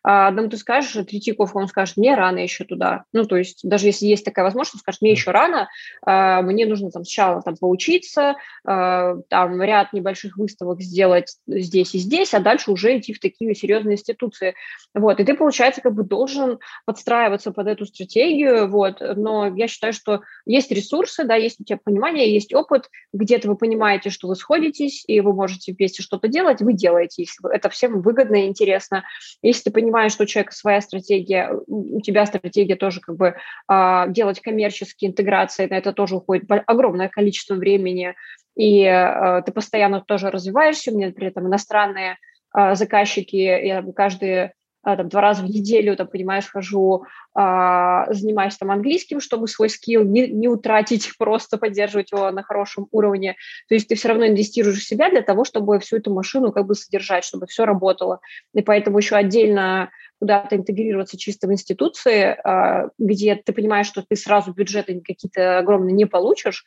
[0.03, 3.03] А, одному ты скажешь, Третьяков, он скажет, мне рано еще туда.
[3.11, 5.67] Ну, то есть даже если есть такая возможность, он скажет, мне еще рано,
[6.05, 12.33] а, мне нужно там сначала там поучиться, там ряд небольших выставок сделать здесь и здесь,
[12.33, 14.55] а дальше уже идти в такие серьезные институции.
[14.93, 19.93] Вот, и ты, получается, как бы должен подстраиваться под эту стратегию, вот, но я считаю,
[19.93, 24.35] что есть ресурсы, да, есть у тебя понимание, есть опыт, где-то вы понимаете, что вы
[24.35, 29.03] сходитесь, и вы можете вместе что-то делать, вы делаете, если это всем выгодно и интересно.
[29.41, 33.35] Если ты понимаешь, что у человека своя стратегия, у тебя стратегия тоже как бы
[33.67, 38.13] а, делать коммерческие интеграции, на это тоже уходит огромное количество времени,
[38.55, 42.17] и э, ты постоянно тоже развиваешься, у меня при этом иностранные
[42.53, 48.71] заказчики, я каждые а, там, два раза в неделю, там, понимаешь, хожу, а, занимаюсь там
[48.71, 53.35] английским, чтобы свой скилл не, не утратить, просто поддерживать его на хорошем уровне.
[53.67, 56.65] То есть ты все равно инвестируешь в себя для того, чтобы всю эту машину как
[56.65, 58.21] бы содержать, чтобы все работало.
[58.55, 64.15] И поэтому еще отдельно куда-то интегрироваться чисто в институции, а, где ты понимаешь, что ты
[64.15, 66.65] сразу бюджеты какие-то огромные не получишь,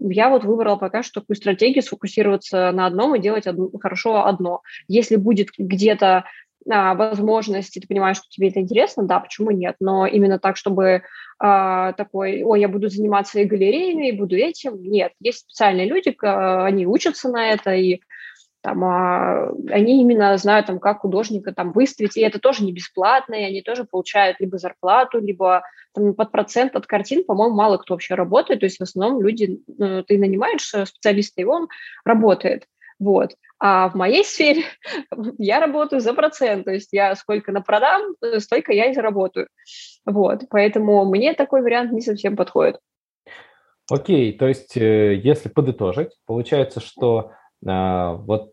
[0.00, 4.62] я вот выбрала пока что такую стратегию, сфокусироваться на одном и делать одно, хорошо одно.
[4.86, 6.24] Если будет где-то
[6.70, 11.02] а, возможности, ты понимаешь, что тебе это интересно, да, почему нет, но именно так, чтобы
[11.38, 16.14] а, такой, ой, я буду заниматься и галереями, и буду этим, нет, есть специальные люди,
[16.20, 18.00] они учатся на это, и
[18.60, 23.34] там, а, они именно знают, там, как художника там выставить, и это тоже не бесплатно,
[23.34, 25.62] и они тоже получают либо зарплату, либо
[25.94, 29.60] там, под процент от картин, по-моему, мало кто вообще работает, то есть в основном люди,
[29.66, 31.68] ну, ты нанимаешь специалиста, и он
[32.04, 32.66] работает.
[32.98, 33.30] Вот.
[33.60, 34.64] А в моей сфере
[35.38, 39.48] я работаю за процент, то есть я сколько напродам, э, столько я и заработаю.
[40.04, 40.42] Вот.
[40.50, 42.78] Поэтому мне такой вариант не совсем подходит.
[43.90, 48.52] Окей, то есть э, если подытожить, получается, что вот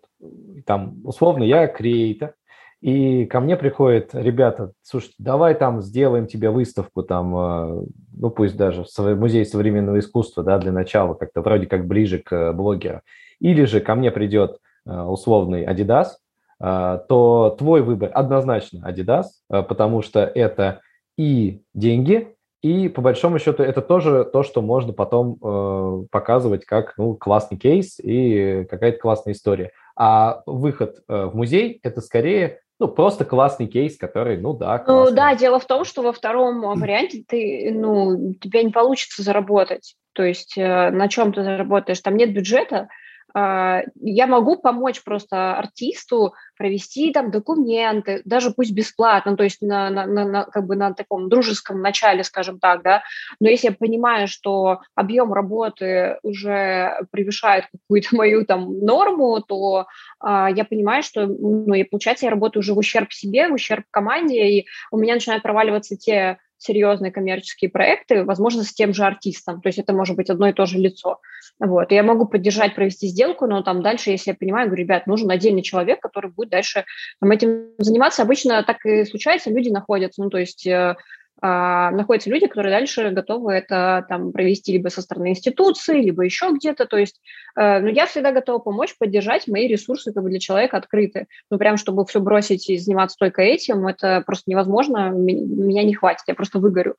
[0.65, 2.34] там условно я креатор,
[2.82, 8.58] и ко мне приходят ребята, слушай, давай там сделаем тебе выставку там, э, ну пусть
[8.58, 13.02] даже в музее современного искусства, да, для начала как-то вроде как ближе к блогеру.
[13.39, 16.10] Или же ко мне придет э, условный Adidas,
[16.58, 20.80] то твой выбор однозначно Adidas, потому что это
[21.18, 22.35] и деньги,
[22.65, 27.60] и по большому счету это тоже то, что можно потом э, показывать как ну, классный
[27.60, 29.71] кейс и какая-то классная история.
[29.95, 34.80] А выход э, в музей это скорее ну, просто классный кейс, который, ну да.
[34.80, 35.12] Классный.
[35.12, 39.21] Ну да, дело в том, что во втором варианте ты, ну, у тебя не получится
[39.21, 39.93] заработать.
[40.13, 42.01] То есть э, на чем ты заработаешь?
[42.01, 42.88] Там нет бюджета,
[43.36, 50.06] я могу помочь просто артисту провести там документы, даже пусть бесплатно, то есть на, на,
[50.06, 53.04] на, как бы на таком дружеском начале, скажем так, да,
[53.41, 59.88] но если я понимаю, что объем работы уже превышает какую-то мою там норму, то
[60.19, 63.84] а, я понимаю, что, ну, и получается, я работаю уже в ущерб себе, в ущерб
[63.91, 69.62] команде, и у меня начинают проваливаться те серьезные коммерческие проекты, возможно, с тем же артистом.
[69.62, 71.19] То есть это может быть одно и то же лицо.
[71.60, 71.91] Вот.
[71.91, 75.62] Я могу поддержать, провести сделку, но там дальше, если я понимаю, говорю, ребят, нужен отдельный
[75.62, 76.86] человек, который будет дальше
[77.21, 78.23] там, этим заниматься.
[78.23, 80.23] Обычно так и случается, люди находятся.
[80.23, 80.95] Ну, то есть э,
[81.41, 86.86] находятся люди, которые дальше готовы это там провести либо со стороны институции, либо еще где-то.
[86.86, 87.19] То есть,
[87.56, 91.28] э, ну, я всегда готова помочь, поддержать, мои ресурсы как бы для человека открыты.
[91.52, 96.24] Ну, прям, чтобы все бросить и заниматься только этим, это просто невозможно, меня не хватит,
[96.28, 96.95] я просто выгорю.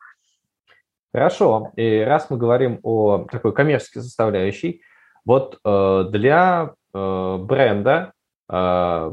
[1.12, 1.72] Хорошо.
[1.76, 4.82] И раз мы говорим о такой коммерческой составляющей,
[5.24, 8.12] вот э, для э, бренда
[8.48, 9.12] э,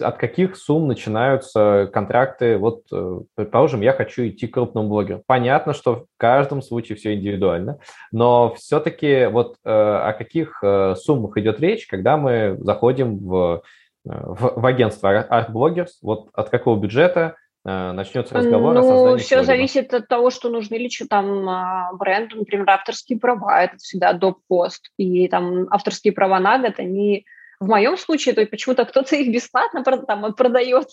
[0.00, 2.58] от каких сумм начинаются контракты?
[2.58, 5.22] Вот, э, предположим, я хочу идти к крупному блогеру.
[5.26, 7.78] Понятно, что в каждом случае все индивидуально,
[8.12, 13.62] но все-таки вот э, о каких э, суммах идет речь, когда мы заходим в,
[14.04, 15.92] в, в агентство Art Bloggers?
[16.02, 20.74] Вот от какого бюджета начнется разговор ну, о создании все зависит от того, что нужны
[20.74, 26.40] ли что там а, бренду, например, авторские права, это всегда доп-пост, и там авторские права
[26.40, 27.24] на год, они
[27.64, 30.88] в моем случае, то есть почему-то кто-то их бесплатно там продает,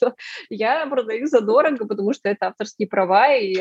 [0.50, 3.56] я продаю задорого, потому что это авторские права, и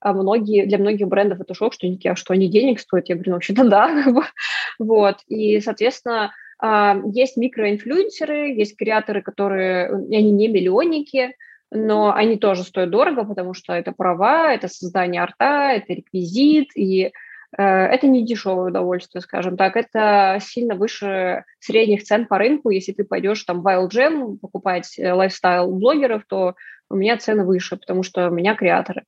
[0.00, 3.08] а многие, для многих брендов это шок, что они а что они денег стоят?
[3.08, 4.04] Я говорю, ну, вообще-то да.
[4.80, 5.18] вот.
[5.28, 11.36] И, соответственно, а, есть микроинфлюенсеры, есть креаторы, которые, они не миллионники,
[11.70, 17.12] но они тоже стоят дорого, потому что это права, это создание арта, это реквизит, и
[17.12, 17.12] Э,
[17.56, 22.70] это не дешевое удовольствие, скажем так, это сильно выше средних цен по рынку.
[22.70, 26.54] Если ты пойдешь там в Wild Gem покупать э, лайфстайл-блогеров, то
[26.88, 29.04] у меня цены выше, потому что у меня креаторы.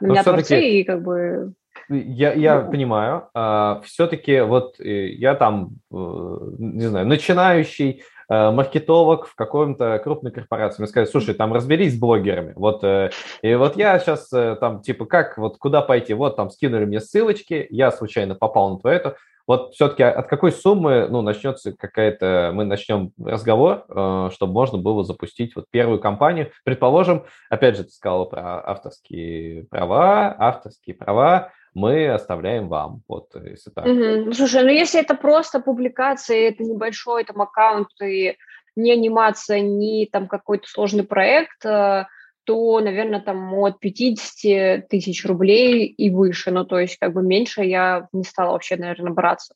[0.00, 1.52] У меня творцы и как бы...
[1.88, 3.28] Я, я ну, понимаю.
[3.34, 10.82] А, все-таки вот э, я там, не знаю, начинающий Э, маркетолог в каком-то крупной корпорации.
[10.82, 12.52] Мне сказали, слушай, там разберись с блогерами.
[12.56, 13.10] Вот, э,
[13.42, 16.14] и вот я сейчас э, там, типа, как, вот куда пойти?
[16.14, 19.16] Вот там скинули мне ссылочки, я случайно попал на твою это.
[19.46, 23.84] Вот все-таки от какой суммы, ну, начнется какая-то, мы начнем разговор,
[24.32, 26.50] чтобы можно было запустить вот первую компанию.
[26.64, 33.02] Предположим, опять же, ты сказал про авторские права, авторские права, мы оставляем вам.
[33.08, 33.86] Вот, э, если так.
[33.86, 34.32] Угу.
[34.32, 38.36] Слушай, ну если это просто публикация, это небольшой там аккаунт и
[38.76, 42.06] не анимация, не там какой-то сложный проект, э,
[42.44, 46.50] то, наверное, там от 50 тысяч рублей и выше.
[46.50, 49.54] Ну, то есть, как бы меньше я не стала вообще, наверное, браться.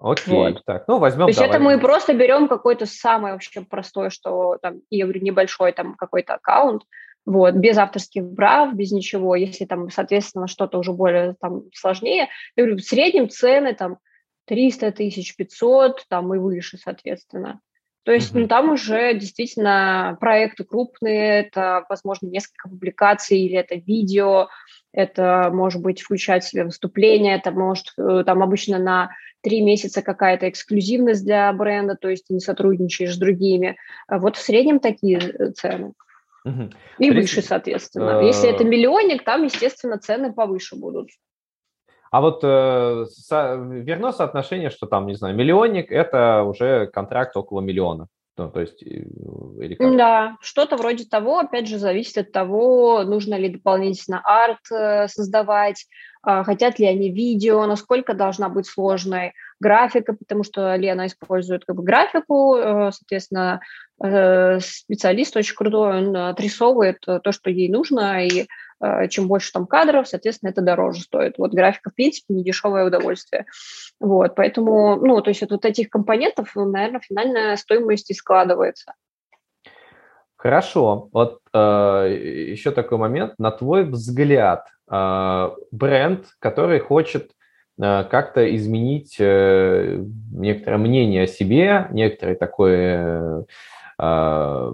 [0.00, 0.64] Окей, вот.
[0.64, 1.26] так, ну возьмем.
[1.26, 1.56] То есть давай.
[1.56, 6.34] это мы просто берем какой-то самый вообще простой, что там, я говорю, небольшой там какой-то
[6.34, 6.84] аккаунт,
[7.28, 9.36] вот, без авторских прав, без ничего.
[9.36, 13.98] Если там, соответственно, что-то уже более там сложнее, я говорю, в среднем цены там
[14.46, 17.60] 300 тысяч, 500, там и выше, соответственно.
[18.04, 24.48] То есть ну, там уже действительно проекты крупные, это, возможно, несколько публикаций, или это видео,
[24.94, 29.10] это может быть включать в себя выступление, это может э, там обычно на
[29.42, 33.76] три месяца какая-то эксклюзивность для бренда, то есть ты не сотрудничаешь с другими.
[34.06, 35.92] А вот в среднем такие э, цены.
[36.48, 36.70] Угу.
[36.98, 38.22] И выше, соответственно.
[38.22, 41.08] Если это миллионник, там, естественно, цены повыше будут.
[42.10, 47.60] А вот э, со, верно соотношение, что там, не знаю, миллионник– это уже контракт около
[47.60, 48.08] миллиона.
[48.38, 49.96] Ну, то есть, или как?
[49.96, 55.86] Да, что-то вроде того, опять же, зависит от того, нужно ли дополнительно арт э, создавать,
[56.26, 61.76] э, хотят ли они видео, насколько должна быть сложной графика, потому что Лена использует как
[61.76, 63.60] бы графику, э, соответственно,
[64.02, 68.46] э, специалист очень крутой, он отрисовывает то, что ей нужно, и
[68.80, 71.38] Э, чем больше там кадров, соответственно, это дороже стоит.
[71.38, 73.46] Вот графика, в принципе, не дешевое удовольствие.
[74.00, 78.94] Вот, поэтому, ну, то есть от вот этих компонентов, наверное, финальная стоимость и складывается.
[80.36, 81.08] Хорошо.
[81.12, 83.34] Вот э, еще такой момент.
[83.38, 87.37] На твой взгляд, э, бренд, который хочет э,
[87.78, 93.42] как-то изменить э, некоторое мнение о себе, некоторый такой э,
[94.00, 94.72] а,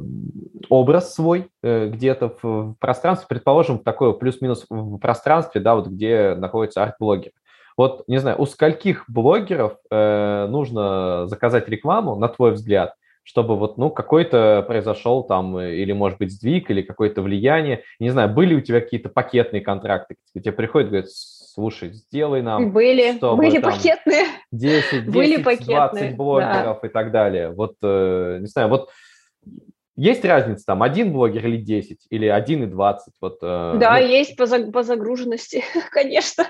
[0.69, 6.35] образ свой э, где-то в пространстве, предположим, в такое плюс-минус в пространстве, да, вот где
[6.35, 7.33] находится арт-блогер.
[7.77, 13.79] Вот, не знаю, у скольких блогеров э, нужно заказать рекламу, на твой взгляд, чтобы вот,
[13.79, 17.83] ну, какой-то произошел там, э, или, может быть, сдвиг, или какое-то влияние.
[17.99, 21.09] Не знаю, были у тебя какие-то пакетные контракты, где тебе приходят, говорят,
[21.55, 22.73] слушай, сделай нам...
[22.73, 24.27] Были, чтобы, были там, пакетные.
[24.51, 26.88] 10, 10 были 20 пакетные, блогеров да.
[26.88, 27.51] и так далее.
[27.53, 28.90] Вот, э, не знаю, вот
[29.96, 33.14] есть разница там один блогер или 10, или 1 и 20?
[33.20, 34.07] Вот, э, да, ну...
[34.07, 36.46] есть по, по загруженности, конечно,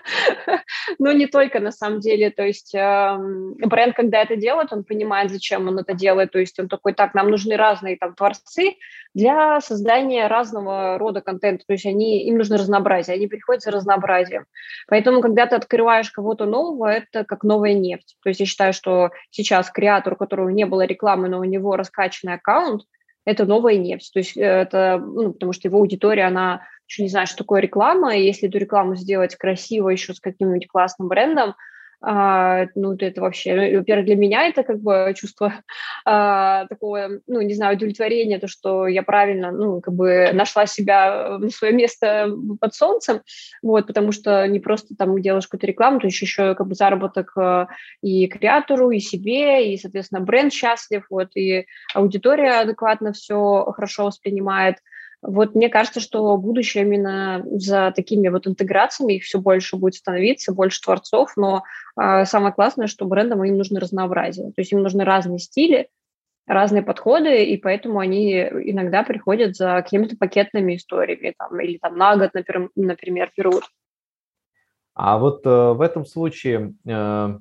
[0.98, 2.30] но не только на самом деле.
[2.30, 3.18] То есть э,
[3.58, 6.32] бренд, когда это делает, он понимает, зачем он это делает.
[6.32, 8.76] То есть он такой, так, нам нужны разные там творцы
[9.12, 11.64] для создания разного рода контента.
[11.66, 14.46] То есть они, им нужно разнообразие, они приходят за разнообразием.
[14.88, 18.16] Поэтому, когда ты открываешь кого-то нового, это как новая нефть.
[18.22, 21.76] То есть я считаю, что сейчас креатор, у которого не было рекламы, но у него
[21.76, 22.84] раскачанный аккаунт,
[23.24, 24.12] это новая нефть.
[24.12, 27.60] То есть э, это, ну, потому что его аудитория, она еще не знает, что такое
[27.60, 31.54] реклама, и если эту рекламу сделать красиво еще с каким-нибудь классным брендом,
[32.00, 35.54] а, ну, это вообще, во-первых, для меня это как бы чувство
[36.04, 41.38] а, такого, ну, не знаю, удовлетворения, то, что я правильно, ну, как бы нашла себя,
[41.38, 42.30] на свое место
[42.60, 43.22] под солнцем,
[43.62, 47.32] вот, потому что не просто там делаешь какую-то рекламу, то еще, еще как бы заработок
[47.36, 47.68] а,
[48.02, 54.76] и креатору, и себе, и, соответственно, бренд счастлив, вот, и аудитория адекватно все хорошо воспринимает,
[55.26, 60.52] вот мне кажется, что будущее именно за такими вот интеграциями, их все больше будет становиться,
[60.52, 61.64] больше творцов, но
[62.00, 65.88] э, самое классное, что брендам им нужно разнообразие, то есть им нужны разные стили,
[66.46, 72.16] разные подходы, и поэтому они иногда приходят за какими-то пакетными историями, там, или там на
[72.16, 73.64] год, например, например берут.
[74.94, 77.38] А вот э, в этом случае э,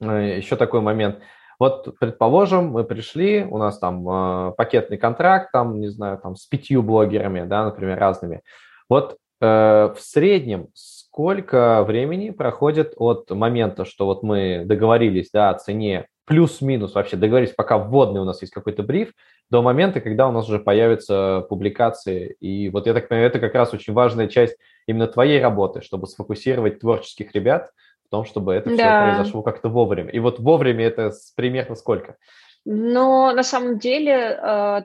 [0.00, 1.20] э, еще такой момент–
[1.58, 6.46] вот, предположим, мы пришли, у нас там э, пакетный контракт, там, не знаю, там с
[6.46, 8.42] пятью блогерами, да, например, разными.
[8.88, 15.54] Вот э, в среднем сколько времени проходит от момента, что вот мы договорились, да, о
[15.54, 19.12] цене, плюс-минус вообще договорились, пока вводный у нас есть какой-то бриф,
[19.48, 22.36] до момента, когда у нас уже появятся публикации.
[22.40, 26.06] И вот я так понимаю, это как раз очень важная часть именно твоей работы, чтобы
[26.06, 27.70] сфокусировать творческих ребят–
[28.06, 28.76] в том, чтобы это да.
[28.76, 30.10] все произошло как-то вовремя.
[30.10, 32.16] И вот вовремя это примерно сколько?
[32.64, 34.82] Но на самом деле э,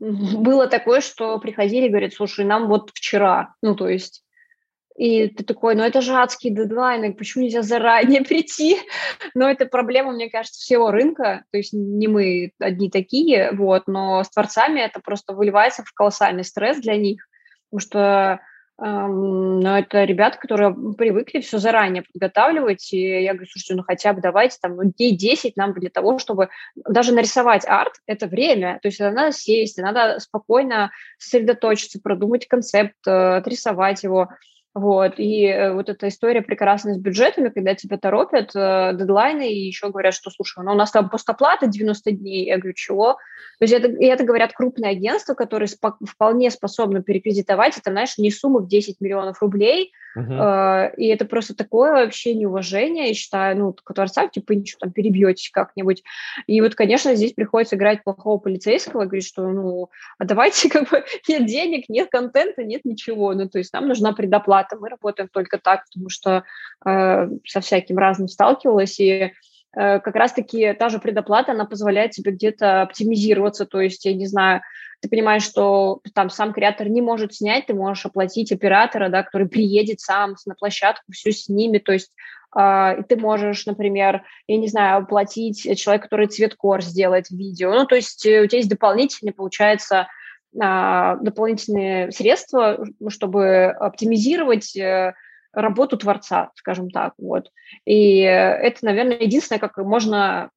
[0.00, 4.22] было такое, что приходили и говорят, слушай, нам вот вчера, ну то есть
[4.96, 8.78] и ты такой, ну это же адский дедлайн, почему нельзя заранее прийти?
[9.34, 14.24] Но это проблема, мне кажется, всего рынка, то есть не мы одни такие, вот, но
[14.24, 17.28] с творцами это просто выливается в колоссальный стресс для них,
[17.70, 18.40] потому что
[18.78, 24.20] но это ребята, которые привыкли все заранее подготавливать, и я говорю, слушайте, ну хотя бы
[24.20, 28.88] давайте там ну, дней 10 нам для того, чтобы даже нарисовать арт, это время, то
[28.88, 34.28] есть надо сесть, надо спокойно сосредоточиться, продумать концепт, э, отрисовать его,
[34.76, 39.66] Вот, и э, вот эта история прекрасная с бюджетами, когда тебя торопят, э, дедлайны, и
[39.66, 42.44] еще говорят, что, слушай, ну у нас там постоплата 90 дней.
[42.44, 43.14] Я говорю, чего?
[43.58, 47.78] То есть это, и это говорят крупные агентства, которые спо- вполне способны перекредитовать.
[47.78, 50.94] Это, знаешь, не сумма в 10 миллионов рублей, Uh-huh.
[50.96, 56.02] И это просто такое вообще неуважение, я считаю, ну, творца, типа, ничего там перебьетесь как-нибудь.
[56.46, 61.04] И вот, конечно, здесь приходится играть плохого полицейского, говорить, что, ну, а давайте, как бы,
[61.28, 63.34] нет денег, нет контента, нет ничего.
[63.34, 66.42] Ну, то есть нам нужна предоплата, мы работаем только так, потому что
[66.84, 69.30] э, со всяким разным сталкивалась, и э,
[69.72, 74.62] как раз-таки та же предоплата, она позволяет тебе где-то оптимизироваться, то есть, я не знаю,
[75.00, 79.48] ты понимаешь, что там сам креатор не может снять, ты можешь оплатить оператора, да, который
[79.48, 82.10] приедет сам на площадку, все снимет, то есть
[82.58, 87.94] э, ты можешь, например, я не знаю, оплатить человека, который цветкор сделает видео, ну, то
[87.94, 90.08] есть э, у тебя есть дополнительные, получается,
[90.58, 95.14] дополнительные средства, чтобы оптимизировать э,
[95.52, 97.50] работу творца, скажем так, вот.
[97.84, 100.50] И это, наверное, единственное, как можно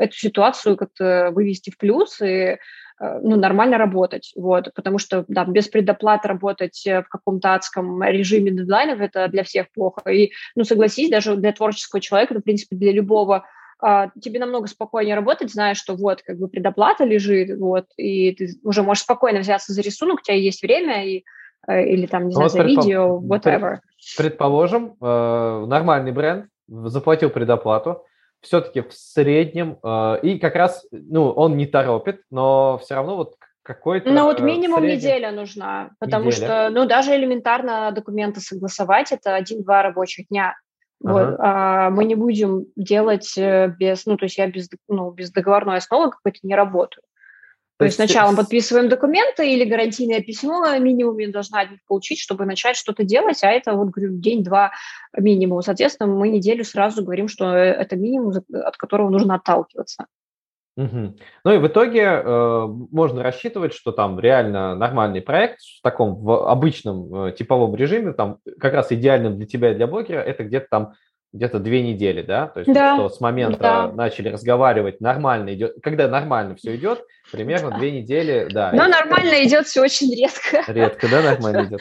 [0.00, 2.56] эту ситуацию как-то вывести в плюс и
[3.02, 8.02] Э, ну, нормально работать, вот, потому что, да, без предоплат работать э, в каком-то адском
[8.02, 12.76] режиме дедлайнов– это для всех плохо, и, ну, согласись, даже для творческого человека, в принципе,
[12.76, 13.44] для любого, а,
[14.20, 18.82] тебе намного спокойнее работать, зная, что вот, как бы предоплата лежит, вот, и ты уже
[18.82, 21.24] можешь спокойно взяться за рисунок, у тебя есть время, и,
[21.66, 22.84] э, или там, не знаю, вот за предпол...
[22.84, 23.78] видео, whatever.
[24.16, 28.04] Предположим, нормальный бренд заплатил предоплату,
[28.42, 33.36] все-таки в среднем, э, и как раз, ну, он не торопит, но все равно вот
[33.62, 34.10] какой-то...
[34.10, 34.98] Ну, вот минимум среднем...
[34.98, 36.46] неделя нужна, потому неделя.
[36.46, 40.56] что, ну, даже элементарно документы согласовать– это один-два рабочих дня.
[41.04, 41.12] Ага.
[41.12, 45.30] Вот, а мы не будем делать э, без, ну, то есть я без, ну, без
[45.32, 47.02] договорной основы какой-то не работаю.
[47.78, 52.20] То, есть сначала мы подписываем документы или гарантийное письмо минимум я должна от них получить,
[52.20, 54.70] чтобы начать что-то делать, а это вот, говорю, день-два
[55.16, 55.62] минимум.
[55.62, 60.06] Соответственно, мы неделю сразу говорим, что э, это минимум, от которого нужно отталкиваться.
[60.76, 61.16] Угу.
[61.44, 66.48] Ну и в итоге э, можно рассчитывать, что там реально нормальный проект в таком в
[66.48, 70.66] обычном э, типовом режиме, там как раз идеальным для тебя и для блогера, это где-то
[70.70, 70.92] там
[71.32, 72.46] где-то две недели, да?
[72.48, 72.94] То есть да.
[72.94, 73.92] что с момента да.
[73.92, 77.78] начали разговаривать, нормально идет, когда нормально все идет, примерно да.
[77.78, 78.70] две недели, да.
[78.72, 78.90] Но это...
[78.90, 80.62] нормально идет все очень редко.
[80.70, 81.80] Редко, да, нормально идет.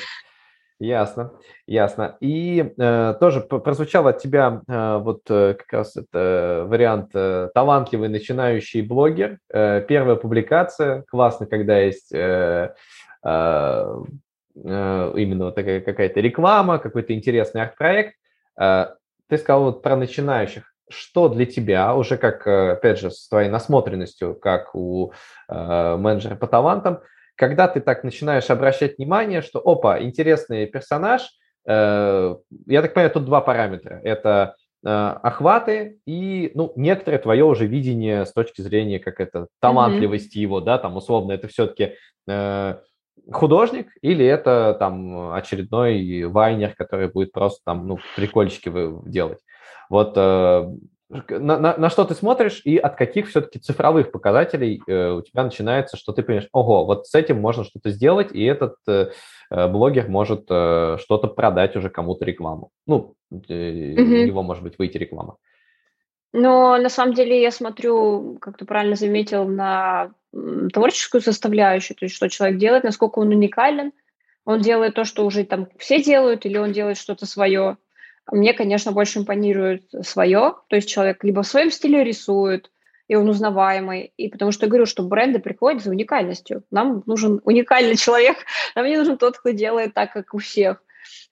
[0.82, 1.34] Ясно,
[1.68, 2.18] ясно.
[2.22, 8.10] И э, тоже прозвучал от тебя э, вот э, как раз это вариант э, талантливый
[8.10, 9.38] начинающий блогер.
[9.54, 12.74] Э, первая публикация, классно, когда есть э,
[13.24, 13.96] э,
[14.56, 18.16] э, именно такая какая-то реклама, какой-то интересный арт-проект.
[18.60, 18.88] Э,
[19.30, 20.74] ты сказал вот про начинающих.
[20.90, 25.14] Что для тебя, уже как, э, опять же, с твоей насмотренностью, как у
[25.48, 27.02] э, менеджера по талантам,
[27.42, 31.28] когда ты так начинаешь обращать внимание, что, опа, интересный персонаж,
[31.66, 32.36] э,
[32.68, 34.00] я так понимаю, тут два параметра.
[34.04, 34.54] Это
[34.86, 40.42] э, охваты и, ну, некоторое твое уже видение с точки зрения, как это, талантливости mm-hmm.
[40.42, 41.96] его, да, там, условно, это все-таки
[42.28, 42.76] э,
[43.32, 48.72] художник или это там очередной вайнер, который будет просто там, ну, прикольчики
[49.10, 49.40] делать.
[49.90, 50.72] Вот э,
[51.12, 55.44] на, на, на что ты смотришь и от каких все-таки цифровых показателей э, у тебя
[55.44, 59.12] начинается, что ты понимаешь, ого, вот с этим можно что-то сделать, и этот э,
[59.50, 62.70] э блогер может э, что-то продать уже кому-то рекламу.
[62.88, 64.26] Ну, э, mm-hmm.
[64.26, 65.38] его может быть выйти реклама.
[66.34, 70.12] Но на самом деле я смотрю, как ты правильно заметил, на
[70.74, 73.92] творческую составляющую, то есть что человек делает, насколько он уникален,
[74.46, 77.78] он делает то, что уже там все делают, или он делает что-то свое.
[78.32, 82.70] Мне, конечно, больше импонирует свое, то есть человек либо в своем стиле рисует,
[83.08, 86.64] и он узнаваемый, и потому что я говорю, что бренды приходят за уникальностью.
[86.72, 88.38] Нам нужен уникальный человек,
[88.76, 90.84] нам не нужен тот, кто делает так, как у всех.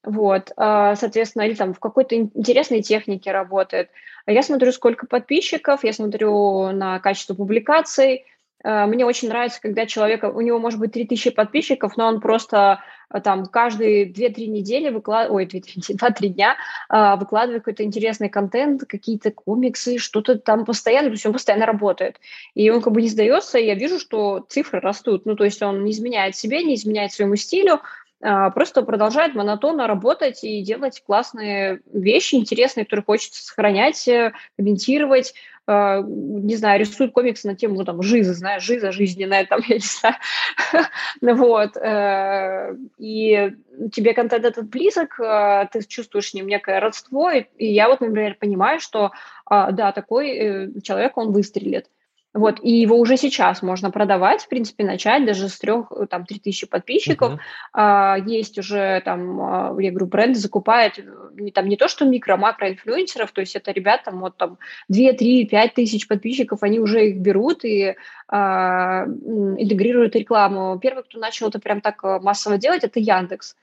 [0.04, 3.90] Вот, а, соответственно, или там в какой-то интересной технике работает.
[4.26, 8.26] Я смотрю, сколько подписчиков, я смотрю на качество публикаций,
[8.64, 13.22] мне очень нравится, когда человек, у него может быть 3000 подписчиков, но он просто э,
[13.22, 16.58] там каждые 2-3 недели выкладывает, ой, 2-3 дня
[16.90, 22.20] э, выкладывает какой-то интересный контент, какие-то комиксы, что-то там постоянно, то есть он постоянно работает.
[22.54, 25.62] И он как бы не сдается, и я вижу, что цифры растут, ну, то есть
[25.62, 27.80] он не изменяет себе, не изменяет своему стилю,
[28.20, 34.10] просто продолжает монотонно работать и делать классные вещи, интересные, которые хочется сохранять,
[34.58, 35.34] комментировать,
[35.70, 39.76] э, не знаю, рисует комиксы на тему, ну, там, жиза, знаешь, жиза жизненная, там, я
[39.76, 40.16] не знаю,
[41.22, 43.52] ну, вот, э, и
[43.92, 48.36] тебе контент этот близок, э, ты чувствуешь с ним некое родство, и, я вот, например,
[48.40, 49.12] понимаю, что,
[49.50, 51.88] э, да, такой э, человек, он выстрелит,
[52.32, 56.28] Вот, и его уже сейчас можно продавать, в принципе, начать даже с трех, э, там,
[56.28, 57.34] три тысячи подписчиков.
[57.34, 57.40] Uh-huh.
[57.74, 61.00] А, есть уже там, а, я говорю, бренды закупают
[61.34, 64.60] не, там не то, что микро, макро инфлюенсеров, то есть это ребята, вот там
[64.90, 67.96] 2, 3, 5 тысяч подписчиков, они уже их берут и
[68.28, 70.78] а, интегрируют рекламу.
[70.80, 73.56] Первый, кто начал это прям так э, массово делать, это Яндекс.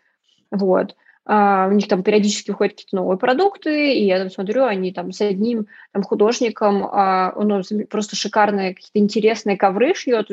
[0.50, 0.96] Вот.
[1.26, 5.10] Uh, у них там периодически выходят какие-то новые продукты, и я там смотрю, они там
[5.10, 10.28] с одним там, художником, uh, он просто шикарные, какие-то интересные ковры шьет,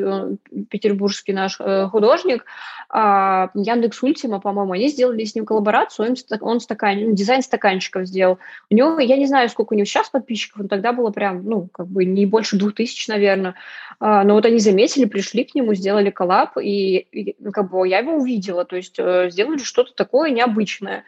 [0.69, 2.45] петербургский наш uh, художник,
[2.93, 8.05] uh, Яндекс Ультима, по-моему, они сделали с ним коллаборацию, он, он стакан, ну, дизайн стаканчиков
[8.05, 8.37] сделал.
[8.69, 11.69] У него, я не знаю, сколько у него сейчас подписчиков, но тогда было прям, ну,
[11.71, 13.55] как бы не больше двух тысяч, наверное,
[13.99, 18.17] но вот они заметили, пришли к нему, сделали коллаб, и, и как бы я его
[18.17, 21.03] увидела, то есть uh, сделали что-то такое необычное, личное.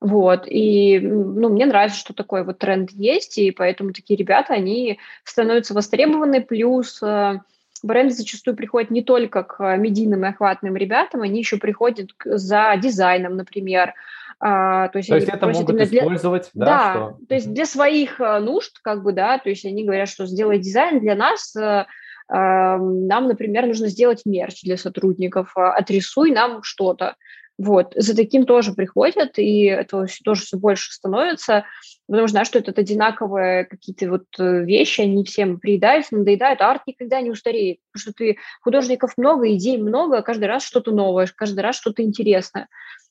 [0.00, 4.98] Вот, и, ну, мне нравится, что такой вот тренд есть, и поэтому такие ребята, они
[5.22, 7.38] становятся востребованы, плюс э,
[7.84, 13.36] бренды зачастую приходят не только к медийным и охватным ребятам, они еще приходят за дизайном,
[13.36, 13.94] например,
[14.40, 15.84] а, то есть, то есть это могут для...
[15.84, 16.66] использовать, да?
[16.66, 17.18] Да, что?
[17.28, 20.58] то есть для своих э, нужд, как бы, да, то есть они говорят, что сделай
[20.58, 21.84] дизайн для нас, э,
[22.28, 27.14] нам, например, нужно сделать мерч для сотрудников, отрисуй нам что-то.
[27.62, 31.64] Вот, за таким тоже приходят, и это тоже все больше становится,
[32.08, 36.72] потому что, знаешь, что это одинаковые какие-то вот э, вещи, они всем приедаются, надоедают, а
[36.72, 41.28] арт никогда не устареет, потому что ты художников много, идей много, каждый раз что-то новое,
[41.36, 42.66] каждый раз что-то интересное.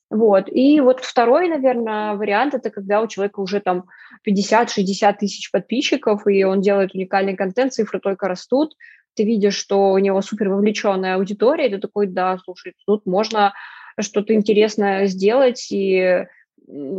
[0.10, 0.50] Вот.
[0.52, 3.86] И вот второй, наверное, вариант– это когда у человека уже там
[4.28, 8.76] 50-60 тысяч подписчиков, и он делает уникальный контент, цифры только растут,
[9.14, 13.54] ты видишь, что у него супер вовлеченная аудитория, и ты такой, да, слушай, тут можно
[14.02, 16.26] что-то интересное сделать, и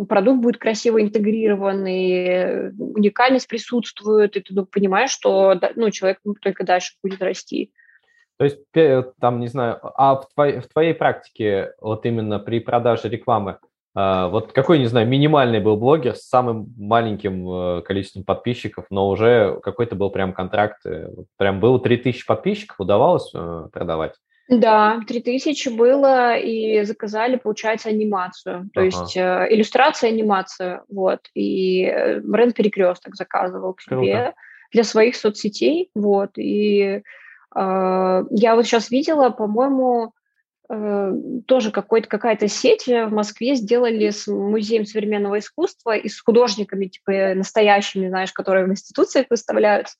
[0.08, 6.64] продукт будет красиво интегрирован, и уникальность присутствует, и ты ну, понимаешь, что ну, человек только
[6.64, 7.72] дальше будет расти.
[8.38, 8.58] То есть,
[9.20, 13.58] там, не знаю, а в твоей, в твоей практике, вот именно при продаже рекламы,
[13.94, 19.08] а, вот какой, не знаю, минимальный был блогер с самым маленьким э, количеством подписчиков, но
[19.08, 24.14] уже какой-то был прям контракт, э, прям было 3000 подписчиков, удавалось э, продавать?
[24.48, 28.68] Да, 3000 было, и заказали, получается, анимацию.
[28.74, 28.86] То ага.
[28.86, 31.20] есть э, иллюстрация, анимация, вот.
[31.34, 34.34] И э, бренд «Перекресток» заказывал к себе Круто.
[34.72, 36.30] для своих соцсетей, вот.
[36.36, 37.02] И э,
[37.54, 40.12] я вот сейчас видела, по-моему,
[40.68, 41.12] э,
[41.46, 47.34] тоже какой-то, какая-то сеть в Москве сделали с музеем современного искусства и с художниками, типа,
[47.36, 49.96] настоящими, знаешь, которые в институциях выставляются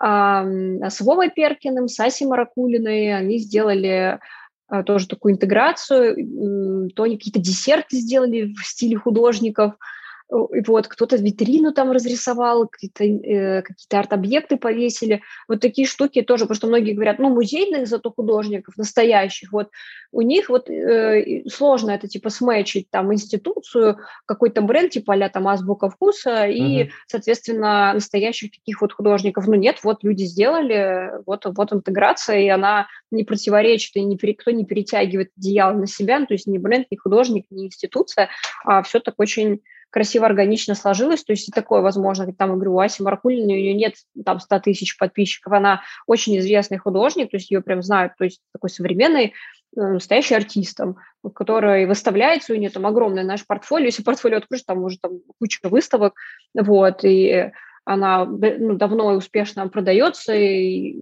[0.00, 3.16] с Вовой Перкиным, с Асей Маракулиной.
[3.16, 4.20] Они сделали
[4.68, 9.74] а, тоже такую интеграцию, то они какие-то десерты сделали в стиле художников–
[10.30, 15.22] вот кто-то витрину там разрисовал, какие-то, э, какие-то арт-объекты повесили.
[15.48, 19.70] Вот такие штуки тоже, потому что многие говорят, ну, музейных зато художников, настоящих, вот
[20.12, 25.48] у них вот э, сложно это типа сметчить там институцию, какой-то бренд типа а там
[25.48, 26.90] азбука вкуса и, uh-huh.
[27.06, 29.46] соответственно, настоящих таких вот художников.
[29.46, 34.50] Ну, нет, вот люди сделали, вот, вот интеграция, и она не противоречит, и не, кто
[34.50, 38.28] не перетягивает одеяло на себя, ну, то есть ни бренд, ни художник, ни институция,
[38.64, 39.60] а все так очень
[39.90, 43.94] красиво, органично сложилось, то есть такое возможно, там, я говорю, у Аси у нее нет
[44.24, 48.40] там 100 тысяч подписчиков, она очень известный художник, то есть ее прям знают, то есть
[48.52, 49.32] такой современный,
[49.76, 50.96] э, настоящий артистом,
[51.34, 55.60] который выставляется, у нее там огромное наше портфолио, если портфолио откроешь, там уже там куча
[55.64, 56.14] выставок,
[56.54, 57.50] вот, и
[57.84, 61.00] она ну, давно и успешно продается, и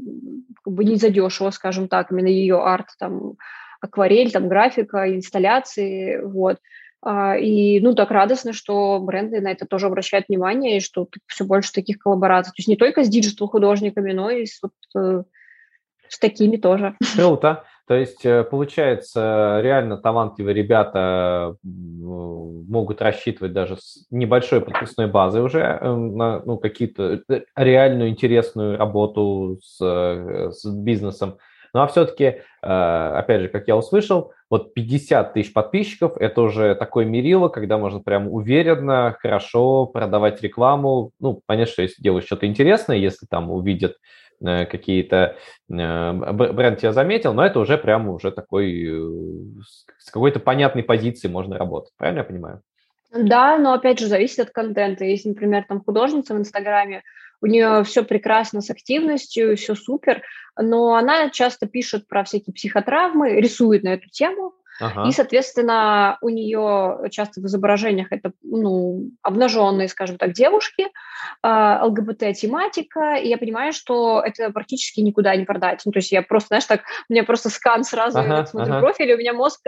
[0.63, 3.35] как бы не задешево, скажем так, именно ее арт, там,
[3.81, 6.59] акварель, там, графика, инсталляции, вот.
[7.09, 11.45] А, и, ну, так радостно, что бренды на это тоже обращают внимание, и что все
[11.45, 12.51] больше таких коллабораций.
[12.51, 15.23] То есть не только с digital-художниками, но и с, вот, э,
[16.09, 16.97] с такими тоже.
[17.17, 17.63] Круто.
[17.87, 25.61] То есть, э, получается, реально талантливые ребята могут рассчитывать даже с небольшой подписной базой уже
[25.61, 27.23] э, на ну, какие-то
[27.55, 31.39] реальную интересную работу с, с бизнесом.
[31.77, 37.05] Ну а все-таки, опять же, как я услышал, вот 50 тысяч подписчиков– это уже такое
[37.05, 41.11] мерило, когда можно прям уверенно, хорошо продавать рекламу.
[41.21, 43.97] Ну, понятно, что если делаешь что-то интересное, если там увидят
[44.41, 45.37] э, какие-то
[45.69, 49.61] э, бренд тебя заметил, но это уже прям уже такой э,
[49.99, 51.93] с какой-то понятной позиции можно работать.
[51.99, 52.63] Правильно я понимаю?
[53.13, 55.05] Да, но опять же зависит от контента.
[55.05, 57.03] Если, например, там художница в Инстаграме,
[57.47, 60.23] у нее все прекрасно с активностью, все супер,
[60.59, 65.09] но она часто пишет про всякие психотравмы, рисует на эту тему, Ага.
[65.09, 70.89] И, соответственно, у нее часто в изображениях это ну, обнаженные, скажем так, девушки,
[71.43, 75.81] а, ЛГБТ-тематика, и я понимаю, что это практически никуда не продать.
[75.87, 78.75] Ну, то есть я просто, знаешь, так, у меня просто скан сразу, ага, я смотрю
[78.75, 78.81] ага.
[78.81, 79.63] профиль, и у меня мозг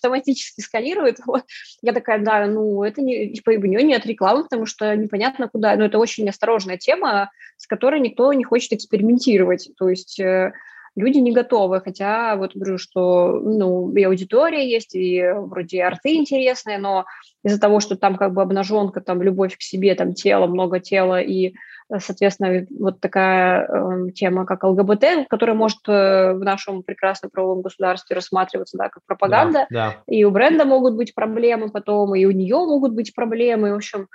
[0.00, 1.18] автоматически сканирует.
[1.30, 1.44] Вот.
[1.80, 5.76] Я такая, да, ну, это не, типа, у нее нет рекламы, потому что непонятно куда.
[5.76, 9.70] Но это очень осторожная тема, с которой никто не хочет экспериментировать.
[9.78, 10.52] То есть э,
[10.96, 16.78] люди не готовы, хотя вот говорю, что ну, и аудитория есть, и вроде арты интересные,
[16.78, 17.04] но
[17.44, 21.20] из-за того, что там как бы обнаженка, там любовь к себе, там тело, много тела
[21.20, 21.54] и
[21.98, 28.14] соответственно, вот такая э, тема, как ЛГБТ, которая может э, в нашем прекрасном правовом государстве
[28.14, 29.96] рассматриваться, да, как пропаганда, да, да.
[30.06, 34.08] и у бренда могут быть проблемы потом, и у нее могут быть проблемы, в общем,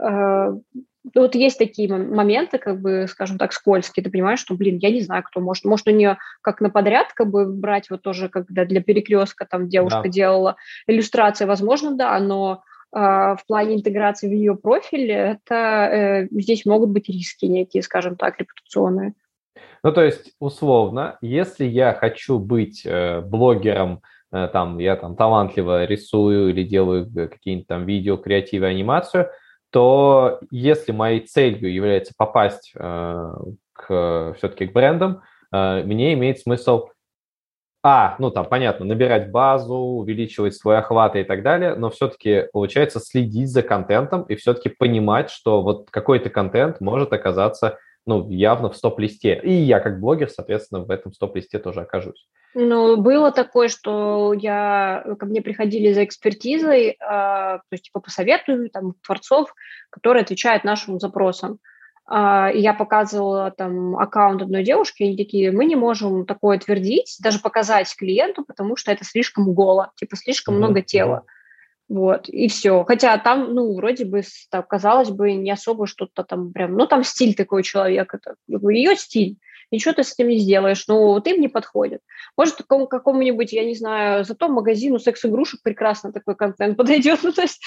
[0.00, 0.52] э,
[1.14, 5.00] вот есть такие моменты, как бы, скажем так, скользкие, ты понимаешь, что, блин, я не
[5.00, 8.64] знаю, кто может, может у нее как на подряд, как бы брать вот тоже, когда
[8.64, 10.08] для перекрестка там девушка да.
[10.08, 10.56] делала
[10.86, 12.62] иллюстрации, возможно, да, но
[12.96, 18.40] в плане интеграции в ее профиль, это э, здесь могут быть риски некие, скажем так,
[18.40, 19.12] репутационные.
[19.82, 24.00] Ну, то есть, условно, если я хочу быть э, блогером,
[24.32, 29.28] э, там, я там талантливо рисую или делаю какие-нибудь там видео, креативы, анимацию,
[29.70, 35.20] то если моей целью является попасть к, все-таки к брендам,
[35.52, 36.86] мне имеет смысл
[37.82, 43.00] а, ну там, понятно, набирать базу, увеличивать свой охват и так далее, но все-таки получается
[43.00, 48.76] следить за контентом и все-таки понимать, что вот какой-то контент может оказаться ну, явно в
[48.76, 49.40] стоп-листе.
[49.42, 52.26] И я как блогер, соответственно, в этом стоп-листе тоже окажусь.
[52.54, 58.70] Ну, было такое, что я, ко мне приходили за экспертизой, э, то есть, типа, посоветую
[58.70, 59.52] там творцов,
[59.90, 61.58] которые отвечают нашим запросам.
[62.08, 66.58] А, и я показывала там аккаунт одной девушки, и они такие, мы не можем такое
[66.58, 70.58] твердить, даже показать клиенту, потому что это слишком голо, типа слишком mm-hmm.
[70.58, 71.24] много тела.
[71.88, 72.84] Вот, и все.
[72.84, 77.04] Хотя там, ну, вроде бы, так, казалось бы, не особо что-то там прям, ну, там
[77.04, 79.38] стиль такой человека, это, ее стиль
[79.70, 82.00] ничего ты с этим не сделаешь, ну, вот им не подходит.
[82.36, 87.42] Может, какому, какому-нибудь, я не знаю, зато магазину секс-игрушек прекрасно такой контент подойдет, ну, то
[87.42, 87.62] есть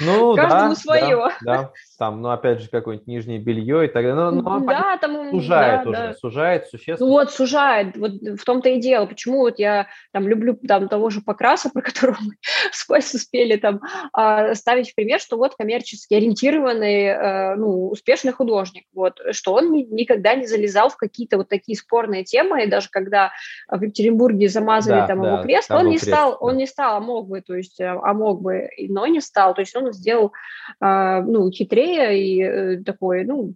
[0.00, 1.30] ну, каждому да, свое.
[1.42, 1.72] Да, да,
[2.02, 4.14] там, ну, опять же, какое-нибудь нижнее белье и так далее.
[4.14, 5.30] Ну, ну, да, там...
[5.30, 6.14] Сужает да, уже, да.
[6.14, 6.98] сужает существенно.
[7.08, 9.06] Ну, вот, сужает, вот в том-то и дело.
[9.06, 12.34] Почему вот я там люблю там того же Покраса, про которого мы
[12.72, 13.80] с Костей успели там
[14.12, 19.72] а, ставить в пример, что вот коммерчески ориентированный, э, ну, успешный художник, вот, что он
[19.72, 23.32] никогда не залезал в какие какие-то вот такие спорные темы, и даже когда
[23.68, 26.36] в Екатеринбурге замазали да, там да, его крест, он не крест, стал, да.
[26.38, 29.54] он не стал, а мог бы, то есть, э, а мог бы, но не стал,
[29.54, 30.32] то есть он сделал,
[30.80, 33.54] а, ну, хитрее и э, такой, ну,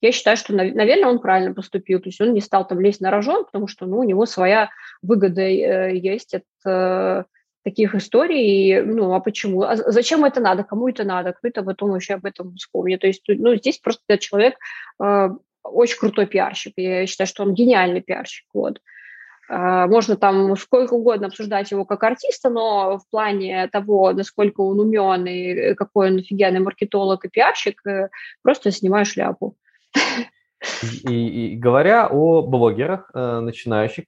[0.00, 2.00] я считаю, что, наверное, он правильно поступил.
[2.00, 4.70] То есть он не стал там лезть на рожон, потому что ну, у него своя
[5.00, 7.26] выгода э, есть от
[7.64, 8.82] таких историй.
[8.82, 9.62] Ну, а почему?
[9.62, 10.64] А зачем это надо?
[10.64, 11.32] Кому это надо?
[11.32, 13.00] Кто это потом еще об этом вспомнит?
[13.00, 14.54] То есть, ну, здесь просто человек
[14.98, 16.72] очень крутой пиарщик.
[16.76, 18.46] Я считаю, что он гениальный пиарщик.
[18.52, 18.80] Вот.
[19.48, 24.80] А, можно там сколько угодно обсуждать его как артиста, но в плане того, насколько он
[24.80, 28.08] умен и какой он офигенный маркетолог и пиарщик, э,
[28.42, 29.56] просто снимаю шляпу.
[31.08, 34.04] И, и говоря о блогерах, э, начинающих,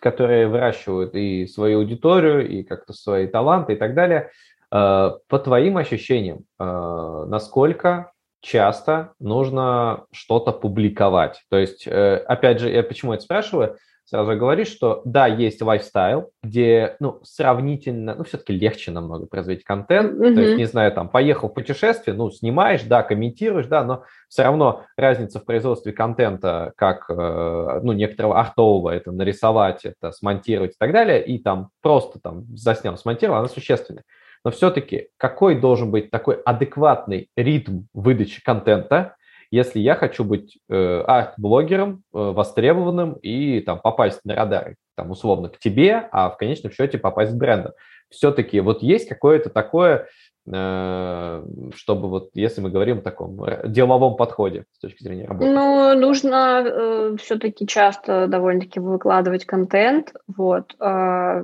[0.00, 4.30] которые выращивают и свою аудиторию, и как-то свои таланты и так далее,
[4.70, 11.42] э, по твоим ощущениям, насколько часто нужно что-то публиковать.
[11.50, 13.76] То есть, опять же, я почему это спрашиваю?
[14.08, 20.14] Сразу говоришь, что да, есть лайфстайл, где, ну, сравнительно, ну, все-таки легче намного производить контент.
[20.14, 20.34] Mm-hmm.
[20.34, 24.44] То есть, не знаю, там, поехал в путешествие, ну, снимаешь, да, комментируешь, да, но все
[24.44, 30.78] равно разница в производстве контента, как, э, ну, некоторого артового, это нарисовать, это смонтировать и
[30.78, 34.04] так далее, и там просто там заснял, смонтировал, она существенная
[34.44, 39.16] но все-таки какой должен быть такой адекватный ритм выдачи контента,
[39.50, 45.48] если я хочу быть э, арт-блогером, э, востребованным и там попасть на радары, там условно
[45.48, 47.72] к тебе, а в конечном счете попасть в брендом.
[48.10, 50.08] Все-таки вот есть какое-то такое,
[50.46, 51.44] э,
[51.74, 55.50] чтобы вот, если мы говорим о таком деловом подходе с точки зрения работы.
[55.50, 61.42] Ну, нужно э, все-таки часто довольно-таки выкладывать контент, вот, э,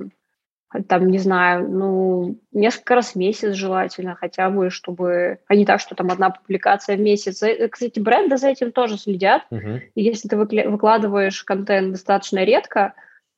[0.83, 5.79] там, не знаю, ну, несколько раз в месяц желательно хотя бы, чтобы, а не так,
[5.79, 7.41] что там одна публикация в месяц.
[7.71, 9.43] Кстати, бренды за этим тоже следят.
[9.51, 9.79] Uh-huh.
[9.95, 12.93] И если ты выкладываешь контент достаточно редко,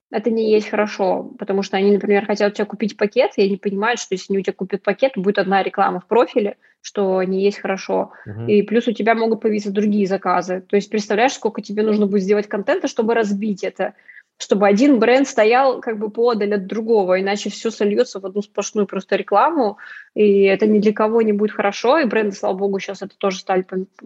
[0.10, 3.58] это не есть хорошо, потому что они, например, хотят у тебя купить пакет, и они
[3.58, 7.44] понимают, что если они у тебя купят пакет, будет одна реклама в профиле, что не
[7.44, 8.12] есть хорошо.
[8.26, 8.48] Uh-huh.
[8.48, 10.62] И плюс у тебя могут появиться другие заказы.
[10.62, 13.94] То есть представляешь, сколько тебе нужно будет сделать контента, чтобы разбить это
[14.38, 18.86] чтобы один бренд стоял как бы подаль от другого, иначе все сольется в одну сплошную
[18.86, 19.78] просто рекламу,
[20.14, 23.40] и это ни для кого не будет хорошо, и бренды, слава богу, сейчас это тоже
[23.40, 23.66] стали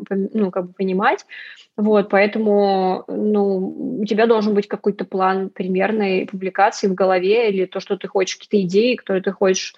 [0.09, 1.25] ну, как бы понимать,
[1.75, 7.79] вот, поэтому, ну, у тебя должен быть какой-то план примерной публикации в голове или то,
[7.79, 9.73] что ты хочешь, какие-то идеи, которые ты хочешь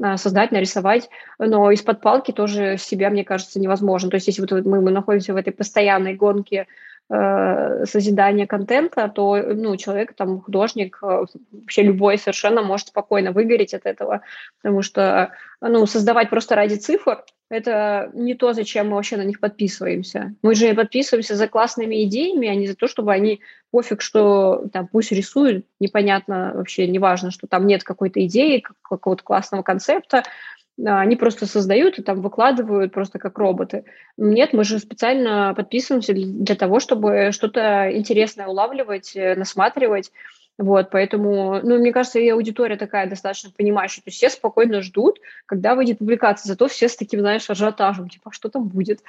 [0.00, 4.10] а, создать, нарисовать, но из-под палки тоже себя, мне кажется, невозможно.
[4.10, 6.66] То есть если вот мы, мы находимся в этой постоянной гонке
[7.12, 13.74] э, созидания контента, то ну, человек, там, художник, э, вообще любой совершенно может спокойно выгореть
[13.74, 14.22] от этого,
[14.62, 19.38] потому что ну, создавать просто ради цифр– это не то, зачем мы вообще на них
[19.38, 20.34] подписываемся.
[20.40, 23.40] Мы же подписываемся за классными идеями, а не за то, чтобы они
[23.70, 29.62] пофиг, что там пусть рисуют, непонятно вообще, неважно, что там нет какой-то идеи, какого-то классного
[29.62, 30.22] концепта,
[30.78, 33.84] они просто создают и там выкладывают просто как роботы.
[34.16, 40.10] Нет, мы же специально подписываемся для того, чтобы что-то интересное улавливать, э, насматривать.
[40.58, 45.18] Вот, поэтому, ну, мне кажется, и аудитория такая достаточно понимающая, то есть все спокойно ждут,
[45.46, 49.00] когда выйдет публикация, зато все с таким, знаешь, ажиотажем, типа, а что там будет?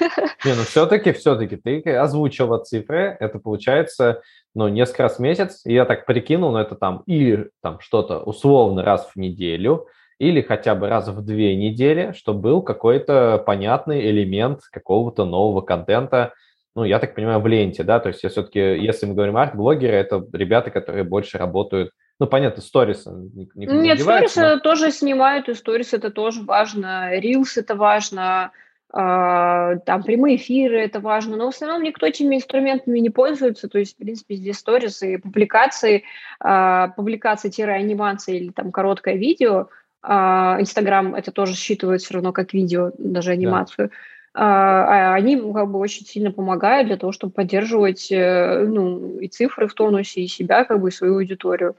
[0.44, 4.22] Не, ну все-таки, все-таки ты озвучила цифры, это получается,
[4.54, 8.82] ну, несколько раз в месяц, я так прикинул, но это там или там что-то условно
[8.82, 9.86] раз в неделю,
[10.18, 16.32] или хотя бы раз в две недели, чтобы был какой-то понятный элемент какого-то нового контента,
[16.74, 19.96] ну, я так понимаю, в ленте, да, то есть я все-таки, если мы говорим арт-блогеры,
[19.96, 21.90] это ребята, которые больше работают,
[22.20, 23.10] ну, понятно, сторисы.
[23.54, 24.58] Нет, сторисы но...
[24.58, 28.52] тоже снимают, и сторис это тоже важно, рилс это важно,
[28.90, 33.78] Uh, там прямые эфиры, это важно, но в основном никто этими инструментами не пользуется, то
[33.78, 36.04] есть, в принципе, здесь сторисы, публикации,
[36.42, 39.68] uh, публикации-анимации или там короткое видео,
[40.02, 43.88] Инстаграм uh, это тоже считывает все равно как видео, даже анимацию.
[43.88, 43.94] Да.
[44.40, 49.26] А, а они как бы очень сильно помогают для того, чтобы поддерживать э, ну, и
[49.26, 51.74] цифры в тонусе, и себя, как бы, и свою аудиторию.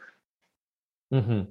[1.09, 1.47] Угу.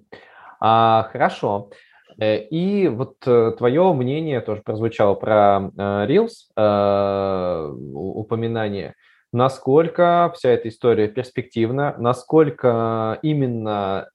[0.60, 1.70] А, хорошо.
[2.18, 6.50] Э, и вот э, твое мнение тоже прозвучало про Reels,
[7.94, 8.94] упоминание.
[9.32, 14.10] Насколько вся эта история перспективна, насколько именно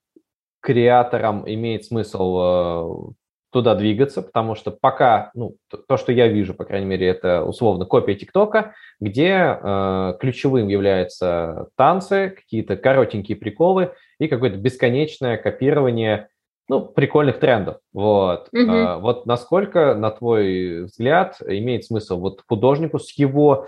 [0.64, 3.14] креаторам имеет смысл
[3.54, 5.56] туда двигаться, потому что пока, ну,
[5.88, 11.68] то, что я вижу, по крайней мере, это условно копия ТикТока, где э, ключевым являются
[11.78, 16.30] танцы, какие-то коротенькие приколы и какое-то бесконечное копирование,
[16.68, 17.78] ну, прикольных трендов.
[17.94, 18.50] Вот.
[18.54, 18.98] Mm-hmm.
[18.98, 23.68] Э, вот насколько, на твой взгляд, имеет смысл вот художнику с его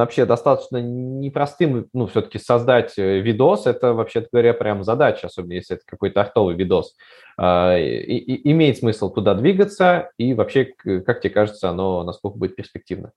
[0.00, 5.76] вообще достаточно непростым, ну, все-таки создать э, видос, это, вообще говоря, прям задача, особенно если
[5.76, 6.96] это какой-то артовый видос.
[7.36, 12.56] А, и, и, имеет смысл туда двигаться, и вообще, как тебе кажется, оно насколько будет
[12.56, 13.12] перспективно?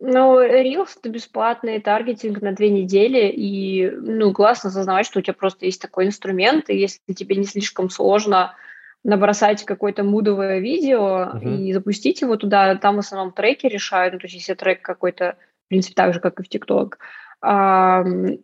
[0.00, 5.34] Ну, Reels– это бесплатный таргетинг на две недели, и, ну, классно осознавать, что у тебя
[5.34, 8.54] просто есть такой инструмент, и если тебе не слишком сложно
[9.04, 11.56] набросать какое-то мудовое видео uh-huh.
[11.56, 15.36] и запустить его туда, там в основном треки решают, ну, то есть если трек какой-то,
[15.66, 16.98] в принципе, так же, как и в ТикТок.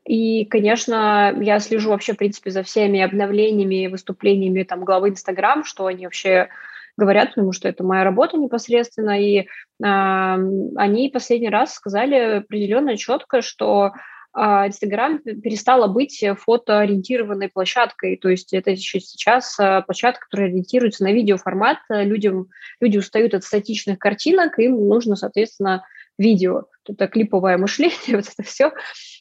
[0.06, 5.86] И, конечно, я слежу вообще, в принципе, за всеми обновлениями, выступлениями там главы Инстаграм, что
[5.86, 6.50] они вообще
[6.98, 9.46] говорят, потому что это моя работа непосредственно, и э,
[9.82, 13.92] они последний раз сказали определенно четко, что
[14.34, 21.12] Инстаграм перестала быть фотоориентированной площадкой, то есть это еще сейчас а, площадка, которая ориентируется на
[21.12, 22.48] видеоформат, людям,
[22.80, 25.84] люди устают от статичных картинок, им нужно, соответственно,
[26.16, 28.72] видео, это клиповое мышление, вот это все,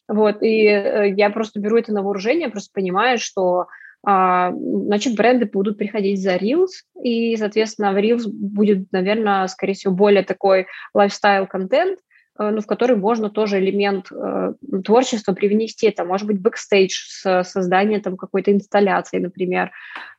[0.08, 3.68] вот, и э, я просто беру это на вооружение, просто понимаю, что
[4.06, 9.94] а, значит, бренды будут приходить за Reels, и, соответственно, в Reels будет, наверное, скорее всего,
[9.94, 12.00] более такой lifestyle-контент,
[12.40, 14.54] ну, в который можно тоже элемент э,
[14.86, 15.88] творчества привнести.
[15.88, 19.72] Это может быть бэкстейдж с созданием там какой-то инсталляции, например.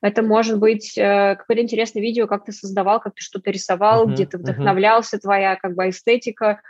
[0.02, 4.12] Это может быть э, какое-то интересное видео, как ты создавал, как ты что-то рисовал, uh-huh,
[4.12, 5.20] где ты вдохновлялся, uh-huh.
[5.20, 6.60] твоя как бы эстетика.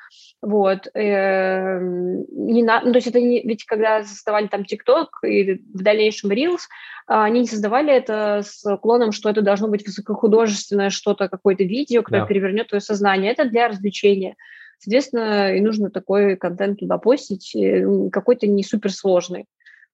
[0.41, 0.87] Вот.
[0.95, 2.83] Э, не на...
[2.83, 3.43] ну, то есть это не...
[3.43, 6.61] Ведь когда создавали там ТикТок и в дальнейшем Reels,
[7.07, 12.23] они не создавали это с уклоном, что это должно быть высокохудожественное что-то, какое-то видео, которое
[12.23, 12.29] yeah.
[12.29, 13.33] перевернет твое сознание.
[13.33, 14.37] Это для развлечения.
[14.81, 19.45] Соответственно, и нужно такой контент туда постить, э, какой-то не суперсложный.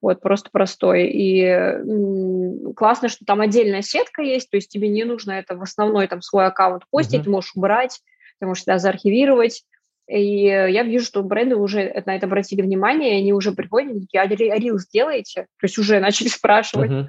[0.00, 1.10] Вот, просто простой.
[1.12, 6.06] И классно, что там отдельная сетка есть, то есть тебе не нужно это в основной
[6.06, 7.24] там свой аккаунт постить, uh-huh.
[7.24, 8.00] ты можешь убрать,
[8.38, 9.64] ты можешь это заархивировать.
[10.08, 14.52] И я вижу, что бренды уже на это обратили внимание, и они уже приходят, такие,
[14.52, 15.46] а рил сделаете?
[15.58, 16.90] То есть уже начали спрашивать.
[16.90, 17.08] Uh-huh.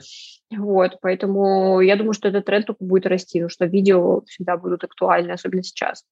[0.55, 4.83] Вот, поэтому я думаю, что этот тренд только будет расти, потому что видео всегда будут
[4.83, 6.05] актуальны, особенно сейчас.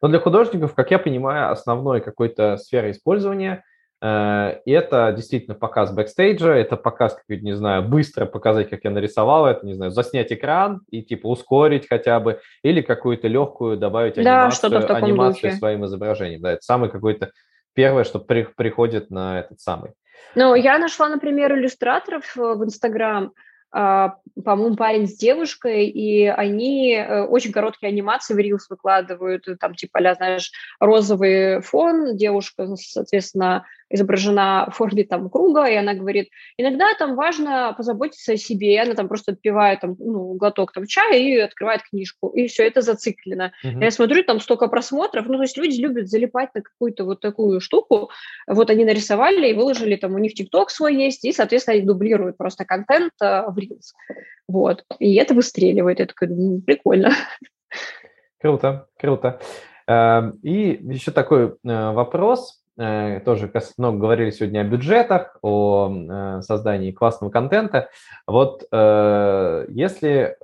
[0.00, 3.64] Но для художников, как я понимаю, основной какой-то сферой использования
[4.02, 9.46] Э, это действительно показ бэкстейджа, это показ, как не знаю, быстро показать, как я нарисовал
[9.46, 14.46] это, не знаю, заснять экран и типа ускорить хотя бы, или какую-то легкую добавить да,
[14.46, 15.56] анимацию, анимацию духе.
[15.56, 16.40] своим изображением.
[16.40, 17.30] Да, это самый какой-то
[17.74, 19.92] первое, что при, приходит на этот самый.
[20.34, 23.32] Ну, я нашла, например, иллюстраторов э, в Инстаграм,
[23.72, 30.00] по-моему, парень с девушкой, и они э, очень короткие анимации в Reels выкладывают, там типа,
[30.00, 36.86] а знаешь, розовый фон, девушка, соответственно, изображена в форме там круга, и она говорит, иногда
[36.98, 41.18] там важно позаботиться о себе, и она там просто отпивает там, ну, глоток там чая
[41.18, 43.52] и открывает книжку, и все это зациклено.
[43.64, 43.82] Mm-hmm.
[43.84, 47.60] Я смотрю, там столько просмотров, ну, то есть люди любят залипать на какую-то вот такую
[47.60, 48.10] штуку,
[48.46, 52.36] вот они нарисовали и выложили, там у них ТикТок свой есть, и, соответственно, они дублируют
[52.36, 53.92] просто контент а, в Reels.
[54.48, 54.84] Вот.
[54.98, 56.00] И это выстреливает.
[56.00, 57.12] Это такой, ну, прикольно.
[58.40, 59.40] Круто, круто.
[59.86, 62.61] Эм, и еще такой э, вопрос.
[62.78, 67.88] Э, тоже много говорили сегодня о бюджетах, о э, создании классного контента.
[68.26, 70.36] Вот если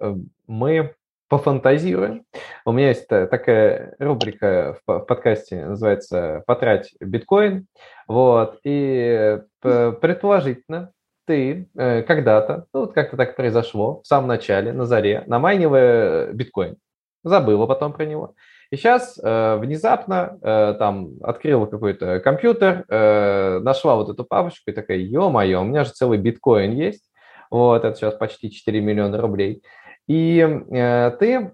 [0.46, 0.94] мы
[1.28, 2.24] пофантазируем.
[2.64, 7.66] У меня есть такая рубрика в подкасте, называется «Потрать биткоин».
[8.06, 10.92] Вот, и предположительно,
[11.28, 16.78] ты э, когда-то, ну вот как-то так произошло, в самом начале, на заре, намайнивая биткоин,
[17.22, 18.34] забыла потом про него.
[18.70, 24.74] И сейчас э, внезапно э, там открыла какой-то компьютер, э, нашла вот эту папочку и
[24.74, 27.04] такая, ё-моё, у меня же целый биткоин есть,
[27.50, 29.62] вот, это сейчас почти 4 миллиона рублей.
[30.06, 31.52] И э, ты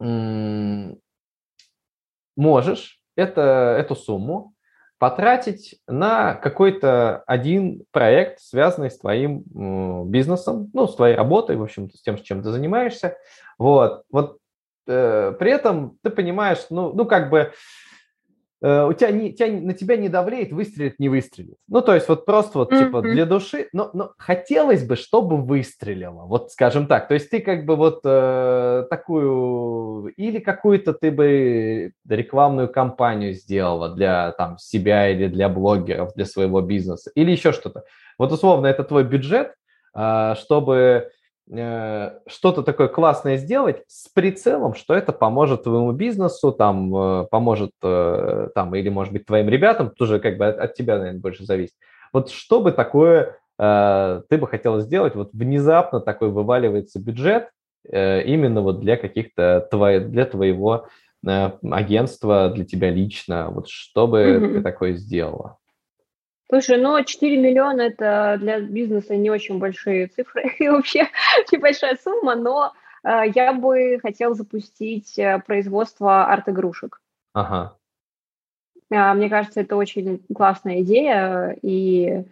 [0.00, 0.94] э,
[2.36, 4.54] можешь это, эту сумму
[4.98, 9.42] потратить на какой-то один проект, связанный с твоим
[10.08, 13.16] бизнесом, ну, с твоей работой, в общем-то, с тем, чем ты занимаешься.
[13.58, 14.38] Вот, вот
[14.86, 17.52] при этом ты понимаешь, ну, ну как бы
[18.62, 21.56] Э, у тебя, не, тебя на тебя не давлеет, выстрелит, не выстрелит.
[21.66, 22.78] Ну, то есть вот просто вот mm-hmm.
[22.78, 27.08] типа для души, но, но хотелось бы, чтобы выстрелило, вот скажем так.
[27.08, 33.88] То есть ты как бы вот э, такую, или какую-то ты бы рекламную кампанию сделала
[33.88, 37.82] для там себя или для блогеров, для своего бизнеса, или еще что-то.
[38.16, 39.54] Вот условно это твой бюджет,
[39.96, 41.10] э, чтобы Э,
[41.48, 48.48] что-то такое классное сделать с прицелом, что это поможет твоему бизнесу, там, э, поможет э,
[48.54, 51.74] там, или, может быть, твоим ребятам, тоже как бы от, от тебя, наверное, больше зависит.
[52.12, 57.50] Вот что бы такое ты бы хотел сделать, вот внезапно такой вываливается бюджет
[57.84, 60.88] именно вот для каких-то, твои, для твоего
[61.24, 64.52] агентства, для тебя лично, вот что бы mm-hmm.
[64.54, 65.58] ты такое сделала?
[66.52, 71.08] Слушай, ну 4 миллиона– это для бизнеса не очень большие цифры и вообще
[71.50, 77.00] небольшая сумма, но э, я бы хотел запустить э, производство арт-игрушек.
[77.32, 77.78] Ага.
[78.90, 82.26] Э, мне кажется, это очень классная идея и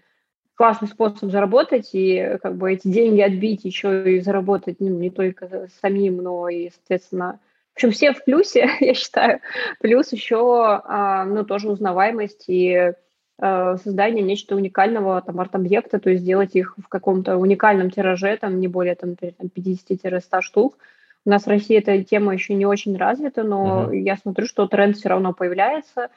[0.55, 5.68] классный способ заработать, и как бы эти деньги отбить, еще и заработать ну, не только
[5.81, 7.41] самим, но и, соответственно,
[7.73, 9.41] в общем, все в плюсе, я считаю.
[9.81, 12.93] Плюс еще, э, ну, тоже узнаваемость и
[13.41, 18.68] создание нечто уникального там арт-объекта, то есть сделать их в каком-то уникальном тираже, там не
[18.68, 20.76] более там, 50-100 штук.
[21.24, 23.97] У нас в России эта тема еще не очень развита, но uh-huh.
[23.97, 26.09] я смотрю, что тренд все равно появляется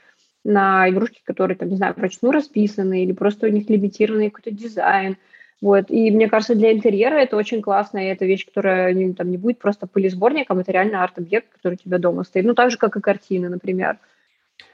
[0.44, 5.18] на игрушки, которые, там, не знаю, вручную расписаны или просто у них лимитированный какой-то дизайн.
[5.62, 5.90] Вот.
[5.90, 9.38] И мне кажется, для интерьера это очень классно, и это вещь, которая не, там, не
[9.38, 12.46] будет просто пылесборником, это реально арт-объект, который у тебя дома стоит.
[12.46, 13.98] Ну, так же, как и картины, например.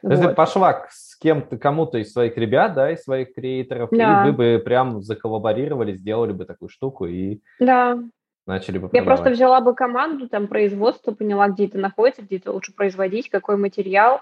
[0.01, 0.29] То есть вот.
[0.29, 4.23] ты пошла с кем-то, кому-то из своих ребят, да, из своих креаторов, да.
[4.23, 7.99] и вы бы прям заколлаборировали, сделали бы такую штуку и да.
[8.47, 8.93] начали бы продавать.
[8.93, 13.29] Я просто взяла бы команду, там, производство, поняла, где это находится, где это лучше производить,
[13.29, 14.21] какой материал,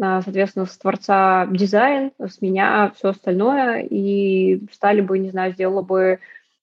[0.00, 5.82] а, соответственно, с творца дизайн, с меня все остальное, и стали бы, не знаю, сделала
[5.82, 6.20] бы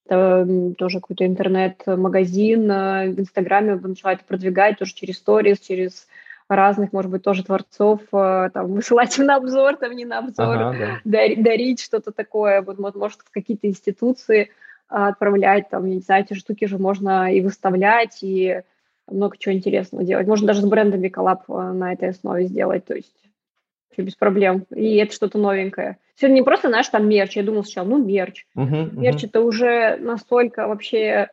[0.07, 6.07] тоже какой-то интернет-магазин э, в Инстаграме, начала это продвигать тоже через сторис, через
[6.47, 10.57] разных, может быть, тоже творцов, э, там, высылать им на обзор, там, не на обзор,
[10.57, 11.19] ага, да.
[11.35, 14.51] дарить что-то такое, вот, может, в какие-то институции
[14.89, 18.61] а, отправлять, там, не знаю, эти штуки же можно и выставлять, и
[19.09, 20.27] много чего интересного делать.
[20.27, 23.13] Можно даже с брендами коллаб э, на этой основе сделать, то есть
[23.97, 24.65] без проблем.
[24.75, 25.97] И это что-то новенькое.
[26.15, 27.35] Все не просто, знаешь, там мерч.
[27.35, 28.45] Я думала сначала, ну, мерч.
[28.55, 29.27] Uh-huh, мерч uh-huh.
[29.27, 31.29] это уже настолько вообще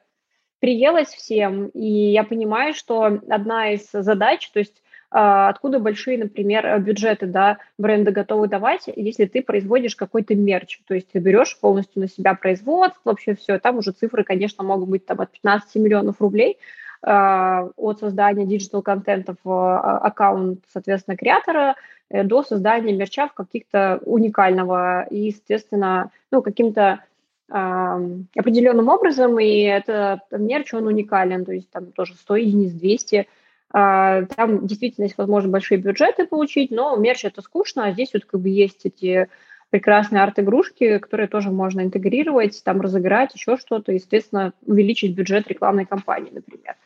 [0.60, 4.82] приелось всем, и я понимаю, что одна из задач, то есть
[5.16, 10.94] откуда большие, например, э, бюджеты, да, бренды готовы давать, если ты производишь какой-то мерч, то
[10.94, 15.06] есть ты берешь полностью на себя производство, вообще все, там уже цифры, конечно, могут быть
[15.06, 16.58] там от 15 миллионов рублей,
[17.00, 21.76] от создания digital-контента в а, аккаунт, соответственно, креатора
[22.10, 27.00] до создания мерча в каких-то уникального и, естественно, ну, каким-то
[27.46, 33.28] определенным образом, и это мерч, он уникален, то есть там тоже 100 единиц, 200,
[33.74, 38.40] там действительно есть возможность большие бюджеты получить, но мерч это скучно, а здесь вот как
[38.40, 39.28] бы есть эти
[39.70, 46.30] прекрасные арт-игрушки, которые тоже можно интегрировать, там разыграть, еще что-то, естественно, увеличить бюджет рекламной кампании,
[46.32, 46.76] например.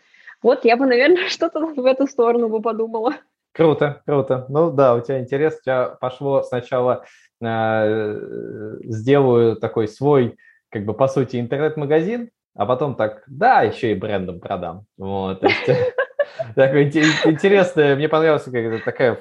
[0.43, 3.13] Вот я бы, наверное, что-то в эту сторону бы подумала.
[3.53, 4.47] Круто, круто.
[4.49, 7.05] Ну да, у тебя интерес, у тебя пошло сначала
[7.43, 10.39] э, сделаю такой свой
[10.71, 14.87] как бы, по сути, интернет-магазин, а потом так, да, еще и брендом продам.
[14.97, 15.43] Вот,
[16.55, 19.19] такое интересное, мне понравилась какая-то такая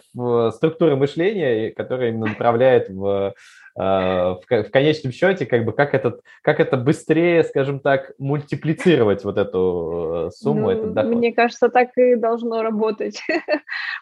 [0.52, 3.34] структура мышления, которая именно направляет в
[3.78, 4.40] э, в,
[4.72, 10.32] конечном счете, как бы как, этот, как это быстрее, скажем так, мультиплицировать вот эту э,
[10.32, 11.16] сумму, ну, этот доход.
[11.16, 13.22] Мне кажется, так и должно работать.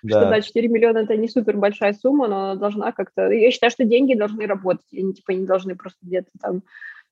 [0.04, 0.20] Да.
[0.20, 3.30] Что, да, 4 миллиона– это не супер большая сумма, но она должна как-то…
[3.32, 6.62] Я считаю, что деньги должны работать, они типа не должны просто где-то там а,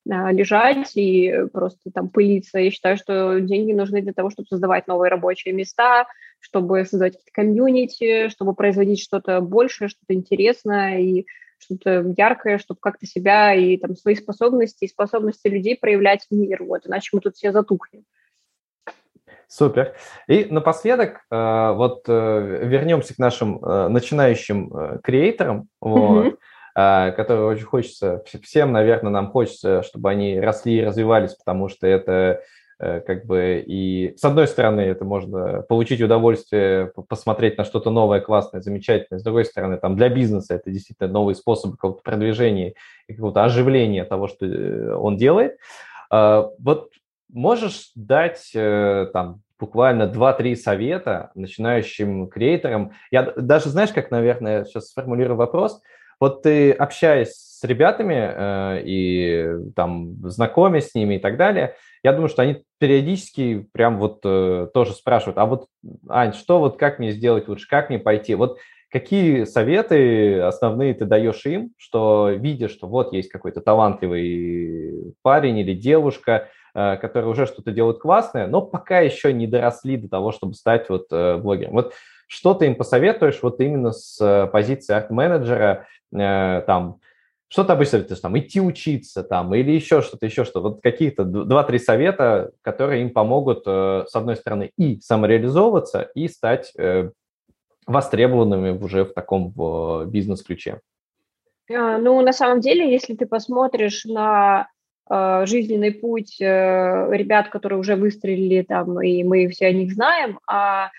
[0.06, 2.60] лежать и просто там пылиться.
[2.60, 6.08] Я считаю, что деньги нужны для того, чтобы создавать новые рабочие места,
[6.40, 11.26] чтобы создавать какие-то комьюнити, чтобы производить что-то большее, что-то интересное и
[11.58, 16.64] что-то яркое, чтобы как-то себя и там свои способности и способности людей проявлять в мир.
[16.64, 18.04] Вот, иначе мы тут все затухнем.
[19.48, 19.94] Супер.
[20.28, 25.68] И напоследок, э, вот э, вернемся к нашим э, начинающим креаторам.
[25.80, 26.26] Вот.
[26.26, 26.38] Mm-hmm.
[26.76, 31.86] А, которые очень хочется, всем, наверное, нам хочется, чтобы они росли и развивались, потому что
[31.86, 32.42] это
[32.80, 38.22] э, как бы и с одной стороны это можно получить удовольствие, посмотреть на что-то новое,
[38.22, 42.74] классное, замечательное, с другой стороны там для бизнеса это действительно новый способ какого-то продвижения
[43.08, 45.58] и какого-то оживления того, что э, он делает.
[46.10, 46.90] А, вот
[47.30, 52.94] можешь дать э, там буквально 2-3 совета начинающим креаторам.
[53.12, 55.80] Я даже, знаешь, как, наверное, сейчас сформулирую вопрос–
[56.20, 62.12] вот ты общаясь с ребятами э, и там знакомясь с ними и так далее, я
[62.12, 65.68] думаю, что они периодически прям вот э, тоже спрашивают, а вот,
[66.10, 68.36] Ань, что вот, как мне сделать лучше, как мне пойти?
[68.36, 68.58] Вот
[68.94, 75.74] какие советы основные ты даешь им, что видя, что вот есть какой-то талантливый парень или
[75.74, 80.54] девушка, э, которые уже что-то делают классное, но пока еще не доросли до того, чтобы
[80.54, 81.74] стать вот э, блогером.
[81.74, 81.94] Вот
[82.34, 87.00] что ты им посоветуешь вот именно с э, позиции арт-менеджера, э, там,
[87.48, 91.26] что ты обычно советуешь, там, идти учиться, там, или еще что-то, еще что Вот какие-то
[91.26, 96.74] два-три совета, которые им помогут, э, с одной стороны, и самореализовываться, и стать
[97.86, 99.54] востребованными уже в таком
[100.10, 100.80] бизнес-ключе.
[101.70, 104.70] А, ну, на самом деле, если ты посмотришь на
[105.10, 110.92] жизненный путь ребят, которые уже выстрелили там, и мы все о них знаем, а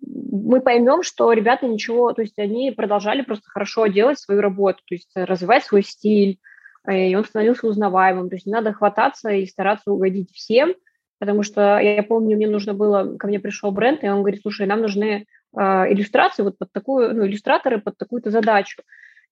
[0.00, 4.94] мы поймем, что ребята ничего, то есть они продолжали просто хорошо делать свою работу, то
[4.94, 6.38] есть развивать свой стиль,
[6.86, 8.28] э, и он становился узнаваемым.
[8.28, 10.74] То есть не надо хвататься и стараться угодить всем,
[11.18, 14.66] потому что я помню, мне нужно было, ко мне пришел бренд, и он говорит, слушай,
[14.66, 15.26] нам нужны
[15.56, 15.60] э,
[15.92, 18.82] иллюстрации вот под такую, ну, иллюстраторы под такую-то задачу.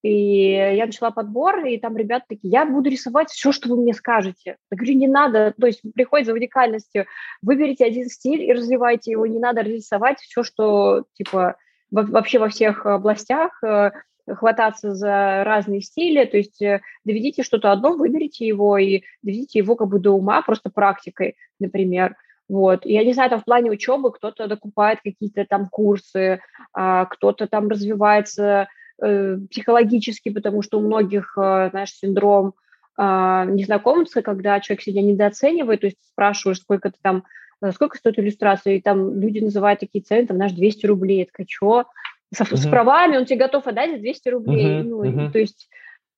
[0.03, 3.93] И я начала подбор, и там ребята такие, я буду рисовать все, что вы мне
[3.93, 4.57] скажете.
[4.71, 7.05] Я говорю, не надо, то есть приходит за уникальностью,
[7.43, 11.55] выберите один стиль и развивайте его, не надо рисовать все, что, типа,
[11.91, 13.91] вообще во всех областях, э,
[14.27, 19.75] хвататься за разные стили, то есть э, доведите что-то одно, выберите его и доведите его
[19.75, 22.15] как бы до ума просто практикой, например.
[22.49, 22.85] Вот.
[22.85, 26.41] Я не знаю, там в плане учебы кто-то докупает какие-то там курсы,
[26.73, 28.67] а, кто-то там развивается
[29.01, 32.53] психологически, потому что у многих, э, знаешь, синдром
[32.97, 37.23] а, незнакомца, когда человек себя недооценивает, то есть спрашиваешь, сколько ты там,
[37.63, 41.25] э, сколько стоит иллюстрация, и там люди называют такие цены, там, знаешь, 200 рублей, я
[41.25, 41.85] такая, что?
[42.33, 42.55] С, uh-huh.
[42.55, 44.83] с правами он тебе готов отдать за 200 рублей, uh-huh.
[44.83, 45.31] ну, uh-huh.
[45.31, 45.69] то есть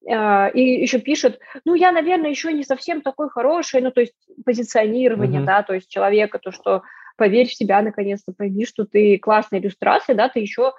[0.06, 5.42] и еще пишет, ну, я, наверное, еще не совсем такой хороший, ну, то есть позиционирование,
[5.42, 5.46] uh-huh.
[5.46, 6.84] да, то есть человека, то, что
[7.16, 10.74] поверь в себя, наконец-то, пойми, что ты классная иллюстрация, да, ты еще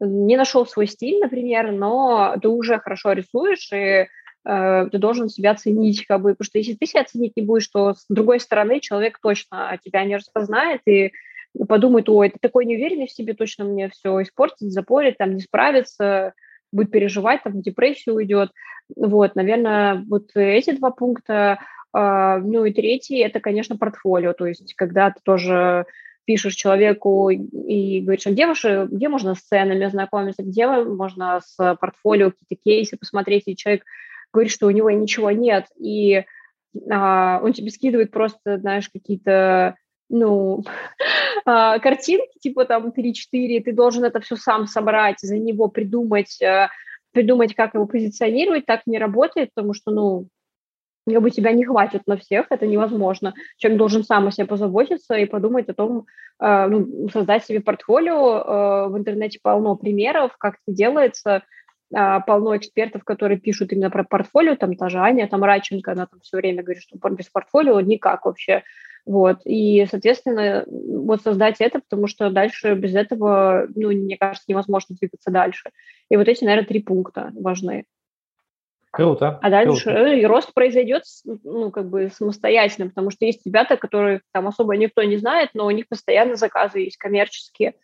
[0.00, 5.54] не нашел свой стиль, например, но ты уже хорошо рисуешь, и э, ты должен себя
[5.54, 8.80] ценить, как бы, потому что если ты себя ценить не будешь, то с другой стороны
[8.80, 11.12] человек точно тебя не распознает и
[11.68, 16.32] подумает, ой, ты такой неуверенный в себе, точно мне все испортит, запорит, там, не справится,
[16.72, 18.50] будет переживать, там, в депрессию уйдет.
[18.96, 21.60] Вот, наверное, вот эти два пункта.
[21.96, 25.86] Э, ну и третий– это, конечно, портфолио, то есть когда ты тоже
[26.24, 31.76] пишешь человеку и говоришь, а где, ваши, где можно с ценами знакомиться, где можно с
[31.76, 33.84] портфолио какие-то кейсы посмотреть, и человек
[34.32, 36.24] говорит, что у него ничего нет, и
[36.90, 39.76] а, он тебе скидывает просто, знаешь, какие-то
[40.08, 40.64] ну,
[41.44, 46.68] а, картинки, типа там 3-4, ты должен это все сам собрать, за него придумать, э,
[47.12, 50.28] придумать, как его позиционировать, так не работает, потому что, ну,
[51.06, 53.34] бы тебя не хватит на всех, это невозможно.
[53.56, 56.06] Человек должен сам о себе позаботиться и подумать о том,
[56.40, 58.38] э, ну, создать себе портфолио.
[58.38, 61.42] Э, в интернете полно примеров, как это делается,
[61.94, 66.06] э, полно экспертов, которые пишут именно про портфолио, там та же Аня, там Раченко, она
[66.06, 68.62] там все время говорит, что без портфолио никак вообще.
[69.06, 74.96] Вот, и, соответственно, вот создать это, потому что дальше без этого, ну, мне кажется, невозможно
[74.98, 75.70] двигаться дальше.
[76.08, 77.84] И вот эти, наверное, три пункта важны.
[78.94, 79.40] Круто.
[79.42, 80.12] А дальше круто.
[80.12, 85.02] и рост произойдет, ну, как бы самостоятельно, потому что есть ребята, которые там особо никто
[85.02, 87.74] не знает, но у них постоянно заказы есть коммерческие,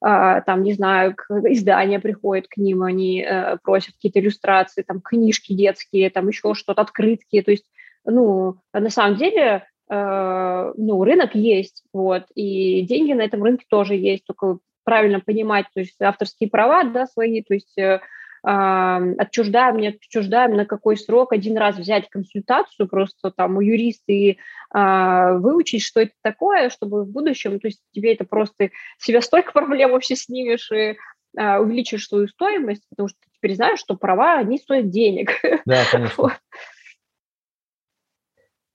[0.00, 5.52] а, там, не знаю, издания приходят к ним, они э, просят какие-то иллюстрации, там, книжки
[5.52, 7.66] детские, там, еще что-то, открытки, то есть,
[8.04, 13.94] ну, на самом деле, э, ну, рынок есть, вот, и деньги на этом рынке тоже
[13.94, 18.00] есть, только правильно понимать, то есть авторские права, да, свои, то есть э,
[18.48, 24.38] отчуждаем, не отчуждаем, на какой срок, один раз взять консультацию просто там у юриста и
[24.70, 29.52] а, выучить, что это такое, чтобы в будущем, то есть тебе это просто себя столько
[29.52, 30.96] проблем вообще снимешь и
[31.36, 35.32] а, увеличишь свою стоимость, потому что ты теперь знаешь, что права, они стоят денег.
[35.66, 36.38] Да, конечно.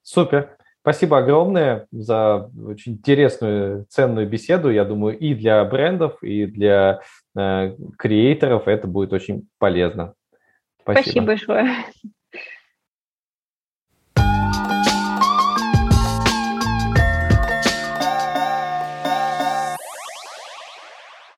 [0.04, 0.58] Супер.
[0.84, 4.70] Спасибо огромное за очень интересную, ценную беседу.
[4.70, 7.00] Я думаю, и для брендов, и для
[7.38, 10.14] э, креаторов это будет очень полезно.
[10.82, 11.68] Спасибо, Спасибо большое.